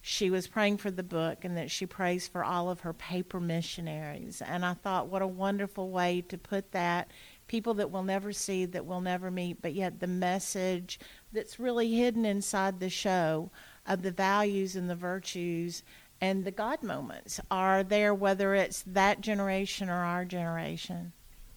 she 0.00 0.30
was 0.30 0.46
praying 0.46 0.78
for 0.78 0.90
the 0.90 1.02
book 1.02 1.44
and 1.44 1.54
that 1.58 1.70
she 1.70 1.84
prays 1.84 2.26
for 2.26 2.42
all 2.42 2.70
of 2.70 2.80
her 2.80 2.94
paper 2.94 3.40
missionaries. 3.40 4.40
And 4.40 4.64
I 4.64 4.72
thought, 4.72 5.08
what 5.08 5.20
a 5.20 5.26
wonderful 5.26 5.90
way 5.90 6.22
to 6.28 6.38
put 6.38 6.72
that. 6.72 7.10
People 7.46 7.74
that 7.74 7.90
we'll 7.90 8.04
never 8.04 8.32
see, 8.32 8.64
that 8.64 8.86
we'll 8.86 9.02
never 9.02 9.30
meet, 9.30 9.60
but 9.60 9.74
yet 9.74 10.00
the 10.00 10.06
message 10.06 10.98
that's 11.32 11.60
really 11.60 11.94
hidden 11.94 12.24
inside 12.24 12.80
the 12.80 12.88
show 12.88 13.50
of 13.86 14.00
the 14.00 14.12
values 14.12 14.76
and 14.76 14.88
the 14.88 14.94
virtues 14.94 15.82
and 16.22 16.44
the 16.44 16.50
God 16.50 16.82
moments 16.82 17.38
are 17.50 17.82
there, 17.82 18.14
whether 18.14 18.54
it's 18.54 18.82
that 18.86 19.20
generation 19.20 19.90
or 19.90 20.04
our 20.04 20.24
generation. 20.24 21.12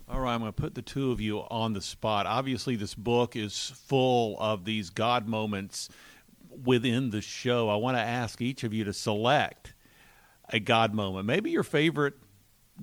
All 0.09 0.19
right, 0.19 0.33
I'm 0.33 0.41
going 0.41 0.51
to 0.51 0.61
put 0.61 0.75
the 0.75 0.81
two 0.81 1.11
of 1.13 1.21
you 1.21 1.39
on 1.39 1.71
the 1.71 1.81
spot. 1.81 2.25
Obviously, 2.25 2.75
this 2.75 2.93
book 2.93 3.37
is 3.37 3.71
full 3.87 4.37
of 4.37 4.65
these 4.65 4.89
God 4.89 5.29
moments 5.29 5.87
within 6.65 7.09
the 7.09 7.21
show. 7.21 7.69
I 7.69 7.77
want 7.77 7.95
to 7.95 8.01
ask 8.01 8.41
each 8.41 8.65
of 8.65 8.73
you 8.73 8.83
to 8.83 8.91
select 8.91 9.73
a 10.49 10.59
God 10.59 10.93
moment, 10.93 11.25
maybe 11.25 11.51
your 11.51 11.63
favorite 11.63 12.15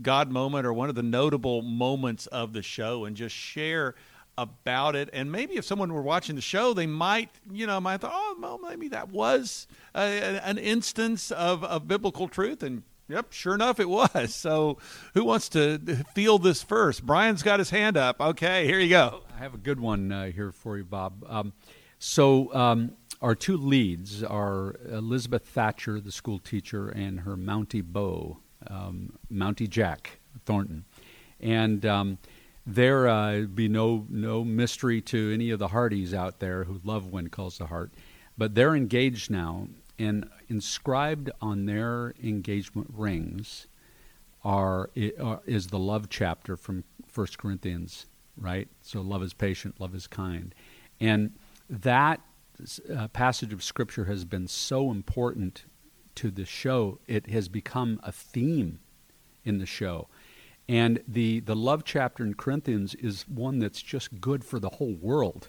God 0.00 0.30
moment 0.30 0.66
or 0.66 0.72
one 0.72 0.88
of 0.88 0.94
the 0.94 1.02
notable 1.02 1.60
moments 1.60 2.26
of 2.28 2.54
the 2.54 2.62
show, 2.62 3.04
and 3.04 3.14
just 3.14 3.36
share 3.36 3.96
about 4.38 4.96
it. 4.96 5.10
And 5.12 5.30
maybe 5.30 5.56
if 5.56 5.66
someone 5.66 5.92
were 5.92 6.00
watching 6.00 6.36
the 6.36 6.42
show, 6.42 6.72
they 6.72 6.86
might, 6.86 7.28
you 7.52 7.66
know, 7.66 7.78
might 7.82 8.00
thought, 8.00 8.12
oh, 8.14 8.36
well, 8.40 8.58
maybe 8.58 8.88
that 8.88 9.10
was 9.10 9.66
a, 9.94 10.00
an 10.42 10.56
instance 10.56 11.30
of, 11.30 11.62
of 11.64 11.86
biblical 11.86 12.28
truth, 12.28 12.62
and 12.62 12.82
Yep, 13.10 13.32
sure 13.32 13.54
enough, 13.54 13.80
it 13.80 13.88
was. 13.88 14.32
So, 14.34 14.78
who 15.14 15.24
wants 15.24 15.48
to 15.50 15.78
feel 16.14 16.38
this 16.38 16.62
first? 16.62 17.04
Brian's 17.04 17.42
got 17.42 17.58
his 17.58 17.70
hand 17.70 17.96
up. 17.96 18.20
Okay, 18.20 18.66
here 18.66 18.78
you 18.78 18.88
go. 18.88 19.22
I 19.34 19.38
have 19.38 19.52
a 19.52 19.58
good 19.58 19.80
one 19.80 20.12
uh, 20.12 20.26
here 20.26 20.52
for 20.52 20.78
you, 20.78 20.84
Bob. 20.84 21.24
Um, 21.28 21.52
so, 21.98 22.54
um, 22.54 22.92
our 23.20 23.34
two 23.34 23.56
leads 23.56 24.22
are 24.22 24.76
Elizabeth 24.88 25.44
Thatcher, 25.44 26.00
the 26.00 26.12
school 26.12 26.38
teacher, 26.38 26.88
and 26.88 27.20
her 27.20 27.36
Mountie 27.36 27.82
Beau, 27.82 28.38
um, 28.68 29.18
Mountie 29.30 29.68
Jack 29.68 30.20
Thornton, 30.46 30.84
and 31.40 31.84
um, 31.84 32.18
there 32.64 33.08
uh, 33.08 33.40
be 33.40 33.68
no 33.68 34.06
no 34.08 34.44
mystery 34.44 35.00
to 35.02 35.32
any 35.34 35.50
of 35.50 35.58
the 35.58 35.68
Hearties 35.68 36.14
out 36.14 36.38
there 36.38 36.64
who 36.64 36.80
love 36.84 37.08
When 37.08 37.28
Calls 37.28 37.58
the 37.58 37.66
Heart, 37.66 37.92
but 38.38 38.54
they're 38.54 38.76
engaged 38.76 39.30
now, 39.30 39.66
and 39.98 40.30
inscribed 40.50 41.30
on 41.40 41.66
their 41.66 42.12
engagement 42.22 42.88
rings 42.92 43.68
are, 44.44 44.90
is 44.94 45.68
the 45.68 45.78
love 45.78 46.08
chapter 46.08 46.56
from 46.56 46.84
1 47.14 47.26
Corinthians, 47.38 48.06
right? 48.36 48.68
So 48.82 49.00
love 49.00 49.22
is 49.22 49.32
patient, 49.32 49.80
love 49.80 49.94
is 49.94 50.06
kind. 50.06 50.54
And 50.98 51.32
that 51.68 52.20
uh, 52.94 53.08
passage 53.08 53.52
of 53.52 53.62
scripture 53.62 54.04
has 54.06 54.24
been 54.24 54.48
so 54.48 54.90
important 54.90 55.64
to 56.16 56.30
the 56.30 56.44
show. 56.44 56.98
It 57.06 57.28
has 57.30 57.48
become 57.48 58.00
a 58.02 58.12
theme 58.12 58.80
in 59.44 59.58
the 59.58 59.66
show. 59.66 60.08
And 60.68 61.00
the, 61.08 61.40
the 61.40 61.56
love 61.56 61.84
chapter 61.84 62.24
in 62.24 62.34
Corinthians 62.34 62.94
is 62.94 63.26
one 63.28 63.58
that's 63.58 63.82
just 63.82 64.20
good 64.20 64.44
for 64.44 64.60
the 64.60 64.68
whole 64.68 64.94
world, 64.94 65.48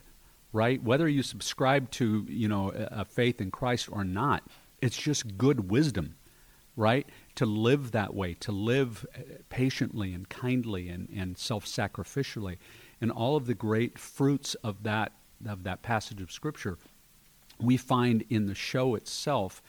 right? 0.52 0.82
Whether 0.82 1.08
you 1.08 1.22
subscribe 1.22 1.92
to, 1.92 2.26
you 2.28 2.48
know, 2.48 2.72
a, 2.72 3.02
a 3.02 3.06
faith 3.06 3.40
in 3.40 3.52
Christ 3.52 3.90
or 3.92 4.04
not, 4.04 4.44
it's 4.82 4.98
just 4.98 5.38
good 5.38 5.70
wisdom, 5.70 6.16
right? 6.76 7.08
To 7.36 7.46
live 7.46 7.92
that 7.92 8.14
way, 8.14 8.34
to 8.36 8.52
live 8.52 9.06
uh, 9.16 9.22
patiently 9.50 10.14
and 10.14 10.28
kindly 10.28 10.90
and, 10.90 11.08
and 11.16 11.38
self-sacrificially. 11.38 12.58
And 13.00 13.12
all 13.12 13.36
of 13.36 13.46
the 13.46 13.54
great 13.54 13.98
fruits 13.98 14.56
of 14.56 14.84
that, 14.84 15.14
of 15.48 15.64
that 15.64 15.82
passage 15.82 16.22
of 16.22 16.32
Scripture 16.32 16.78
we 17.62 17.78
find 17.78 18.24
in 18.30 18.48
the 18.48 18.56
show 18.56 18.96
itself 18.96 19.62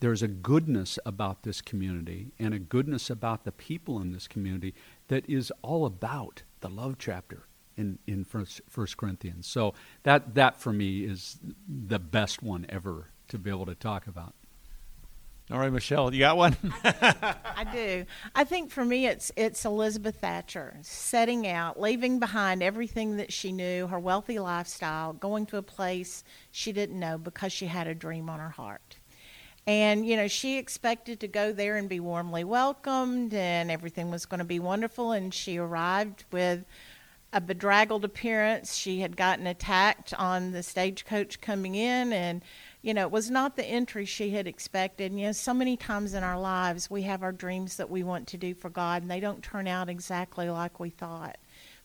there's 0.00 0.22
a 0.22 0.28
goodness 0.28 0.98
about 1.04 1.42
this 1.42 1.60
community 1.60 2.32
and 2.38 2.54
a 2.54 2.58
goodness 2.58 3.10
about 3.10 3.44
the 3.44 3.52
people 3.52 4.00
in 4.00 4.12
this 4.12 4.26
community 4.26 4.74
that 5.08 5.28
is 5.28 5.52
all 5.62 5.84
about 5.84 6.42
the 6.60 6.68
love 6.68 6.96
chapter 6.98 7.44
in, 7.76 7.98
in 8.06 8.24
first, 8.24 8.60
first 8.68 8.96
corinthians 8.96 9.46
so 9.46 9.74
that, 10.02 10.34
that 10.34 10.56
for 10.60 10.72
me 10.72 11.00
is 11.00 11.38
the 11.68 11.98
best 11.98 12.42
one 12.42 12.66
ever 12.68 13.08
to 13.28 13.38
be 13.38 13.50
able 13.50 13.66
to 13.66 13.74
talk 13.74 14.06
about 14.06 14.34
all 15.50 15.58
right, 15.58 15.72
Michelle, 15.72 16.12
you 16.12 16.20
got 16.20 16.36
one? 16.36 16.56
I 16.84 17.66
do. 17.72 18.06
I 18.34 18.44
think 18.44 18.70
for 18.70 18.84
me, 18.84 19.06
it's 19.06 19.32
it's 19.36 19.64
Elizabeth 19.64 20.16
Thatcher 20.16 20.76
setting 20.82 21.46
out, 21.46 21.80
leaving 21.80 22.18
behind 22.18 22.62
everything 22.62 23.16
that 23.16 23.32
she 23.32 23.50
knew, 23.50 23.86
her 23.88 23.98
wealthy 23.98 24.38
lifestyle, 24.38 25.12
going 25.12 25.46
to 25.46 25.56
a 25.56 25.62
place 25.62 26.22
she 26.52 26.72
didn't 26.72 26.98
know 26.98 27.18
because 27.18 27.52
she 27.52 27.66
had 27.66 27.86
a 27.86 27.94
dream 27.94 28.30
on 28.30 28.38
her 28.38 28.50
heart. 28.50 28.96
And, 29.66 30.06
you 30.06 30.16
know, 30.16 30.26
she 30.26 30.58
expected 30.58 31.20
to 31.20 31.28
go 31.28 31.52
there 31.52 31.76
and 31.76 31.88
be 31.88 32.00
warmly 32.00 32.44
welcomed 32.44 33.34
and 33.34 33.70
everything 33.70 34.10
was 34.10 34.26
going 34.26 34.38
to 34.38 34.44
be 34.44 34.58
wonderful. 34.58 35.12
And 35.12 35.32
she 35.32 35.58
arrived 35.58 36.24
with 36.32 36.64
a 37.32 37.40
bedraggled 37.40 38.04
appearance. 38.04 38.74
She 38.74 39.00
had 39.00 39.16
gotten 39.16 39.46
attacked 39.46 40.14
on 40.14 40.52
the 40.52 40.62
stagecoach 40.62 41.40
coming 41.40 41.74
in 41.74 42.12
and 42.12 42.42
you 42.82 42.94
know, 42.94 43.02
it 43.02 43.10
was 43.10 43.30
not 43.30 43.56
the 43.56 43.64
entry 43.64 44.04
she 44.04 44.30
had 44.30 44.46
expected. 44.46 45.10
And, 45.10 45.20
you 45.20 45.26
know, 45.26 45.32
so 45.32 45.52
many 45.52 45.76
times 45.76 46.14
in 46.14 46.22
our 46.22 46.40
lives 46.40 46.90
we 46.90 47.02
have 47.02 47.22
our 47.22 47.32
dreams 47.32 47.76
that 47.76 47.90
we 47.90 48.02
want 48.02 48.26
to 48.28 48.38
do 48.38 48.54
for 48.54 48.70
God 48.70 49.02
and 49.02 49.10
they 49.10 49.20
don't 49.20 49.42
turn 49.42 49.66
out 49.66 49.88
exactly 49.88 50.48
like 50.48 50.80
we 50.80 50.90
thought. 50.90 51.36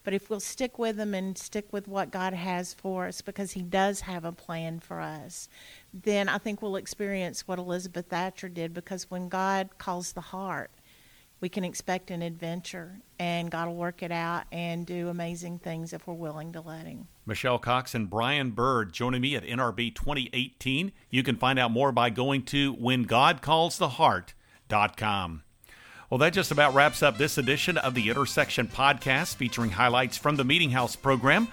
But 0.05 0.13
if 0.13 0.29
we'll 0.29 0.39
stick 0.39 0.77
with 0.77 0.97
them 0.97 1.15
and 1.15 1.35
stick 1.37 1.65
with 1.71 1.87
what 1.87 2.11
God 2.11 2.33
has 2.33 2.73
for 2.73 3.07
us 3.07 3.21
because 3.21 3.53
He 3.53 3.63
does 3.63 4.01
have 4.01 4.23
a 4.23 4.31
plan 4.31 4.79
for 4.79 5.01
us, 5.01 5.49
then 5.93 6.29
I 6.29 6.37
think 6.37 6.61
we'll 6.61 6.75
experience 6.75 7.47
what 7.47 7.59
Elizabeth 7.59 8.07
Thatcher 8.09 8.47
did 8.47 8.73
because 8.73 9.09
when 9.09 9.29
God 9.29 9.71
calls 9.79 10.13
the 10.13 10.21
heart, 10.21 10.69
we 11.39 11.49
can 11.49 11.63
expect 11.63 12.11
an 12.11 12.21
adventure 12.21 12.99
and 13.19 13.51
God 13.51 13.67
will 13.67 13.75
work 13.75 14.01
it 14.03 14.11
out 14.11 14.43
and 14.51 14.85
do 14.85 15.09
amazing 15.09 15.59
things 15.59 15.93
if 15.93 16.05
we're 16.07 16.13
willing 16.13 16.53
to 16.53 16.61
let 16.61 16.85
Him. 16.85 17.07
Michelle 17.25 17.59
Cox 17.59 17.95
and 17.95 18.09
Brian 18.09 18.51
Bird 18.51 18.93
joining 18.93 19.21
me 19.21 19.35
at 19.35 19.43
NRB 19.43 19.93
2018. 19.95 20.93
You 21.09 21.23
can 21.23 21.35
find 21.37 21.59
out 21.59 21.71
more 21.71 21.91
by 21.91 22.09
going 22.09 22.43
to 22.43 22.75
whengodcallstheheart.com. 22.75 25.41
Well, 26.09 26.17
that 26.19 26.33
just 26.33 26.51
about 26.51 26.75
wraps 26.75 27.01
up 27.01 27.17
this 27.17 27.37
edition 27.37 27.77
of 27.77 27.93
the 27.95 28.09
Intersection 28.09 28.67
Podcast 28.67 29.35
featuring 29.35 29.71
highlights 29.71 30.17
from 30.17 30.35
the 30.35 30.43
Meeting 30.43 30.71
House 30.71 30.95
program. 30.95 31.47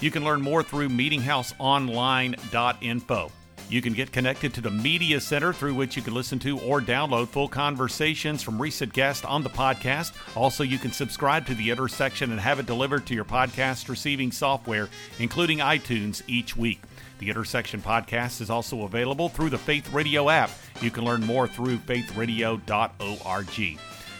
You 0.00 0.10
can 0.10 0.24
learn 0.24 0.42
more 0.42 0.62
through 0.62 0.90
meetinghouseonline.info. 0.90 3.32
You 3.68 3.82
can 3.82 3.94
get 3.94 4.12
connected 4.12 4.54
to 4.54 4.60
the 4.60 4.70
Media 4.70 5.20
Center 5.20 5.52
through 5.52 5.74
which 5.74 5.96
you 5.96 6.02
can 6.02 6.14
listen 6.14 6.38
to 6.40 6.58
or 6.60 6.80
download 6.80 7.28
full 7.28 7.48
conversations 7.48 8.42
from 8.42 8.62
recent 8.62 8.92
guests 8.92 9.24
on 9.24 9.42
the 9.42 9.50
podcast. 9.50 10.12
Also, 10.36 10.62
you 10.62 10.78
can 10.78 10.92
subscribe 10.92 11.46
to 11.46 11.54
the 11.54 11.70
Intersection 11.70 12.30
and 12.30 12.40
have 12.40 12.60
it 12.60 12.66
delivered 12.66 13.06
to 13.06 13.14
your 13.14 13.24
podcast 13.24 13.88
receiving 13.88 14.30
software, 14.30 14.88
including 15.18 15.58
iTunes, 15.58 16.22
each 16.28 16.56
week. 16.56 16.80
The 17.18 17.28
Intersection 17.28 17.80
podcast 17.80 18.40
is 18.40 18.50
also 18.50 18.82
available 18.82 19.28
through 19.28 19.50
the 19.50 19.58
Faith 19.58 19.92
Radio 19.92 20.28
app. 20.28 20.50
You 20.80 20.92
can 20.92 21.04
learn 21.04 21.24
more 21.24 21.48
through 21.48 21.78
faithradio.org. 21.78 23.78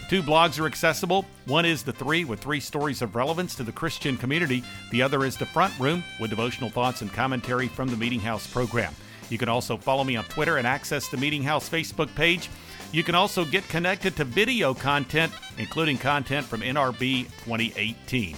Two 0.08 0.22
blogs 0.22 0.60
are 0.60 0.66
accessible. 0.66 1.24
One 1.46 1.64
is 1.64 1.82
The 1.82 1.92
Three, 1.92 2.24
with 2.24 2.40
three 2.40 2.60
stories 2.60 3.02
of 3.02 3.16
relevance 3.16 3.54
to 3.56 3.64
the 3.64 3.72
Christian 3.72 4.16
community. 4.16 4.62
The 4.90 5.02
other 5.02 5.24
is 5.24 5.36
The 5.36 5.46
Front 5.46 5.78
Room, 5.78 6.04
with 6.20 6.30
devotional 6.30 6.70
thoughts 6.70 7.02
and 7.02 7.12
commentary 7.12 7.68
from 7.68 7.88
the 7.88 7.96
Meeting 7.96 8.20
House 8.20 8.46
program. 8.46 8.94
You 9.28 9.38
can 9.38 9.48
also 9.48 9.76
follow 9.76 10.04
me 10.04 10.16
on 10.16 10.24
Twitter 10.24 10.56
and 10.56 10.66
access 10.66 11.08
the 11.08 11.16
Meeting 11.16 11.42
House 11.42 11.68
Facebook 11.68 12.14
page. 12.14 12.48
You 12.92 13.02
can 13.02 13.14
also 13.14 13.44
get 13.44 13.68
connected 13.68 14.16
to 14.16 14.24
video 14.24 14.72
content, 14.72 15.32
including 15.58 15.98
content 15.98 16.46
from 16.46 16.60
NRB 16.60 17.24
2018. 17.44 18.36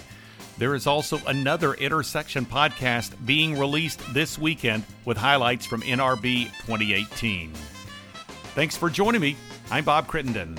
There 0.57 0.75
is 0.75 0.87
also 0.87 1.21
another 1.27 1.75
Intersection 1.75 2.45
podcast 2.45 3.13
being 3.25 3.59
released 3.59 4.01
this 4.13 4.39
weekend 4.39 4.85
with 5.05 5.17
highlights 5.17 5.67
from 5.67 5.83
NRB 5.83 6.47
2018. 6.67 7.53
Thanks 8.55 8.77
for 8.77 8.91
joining 8.91 9.21
me. 9.21 9.37
I'm 9.71 9.85
Bob 9.85 10.09
Crittenden. 10.09 10.59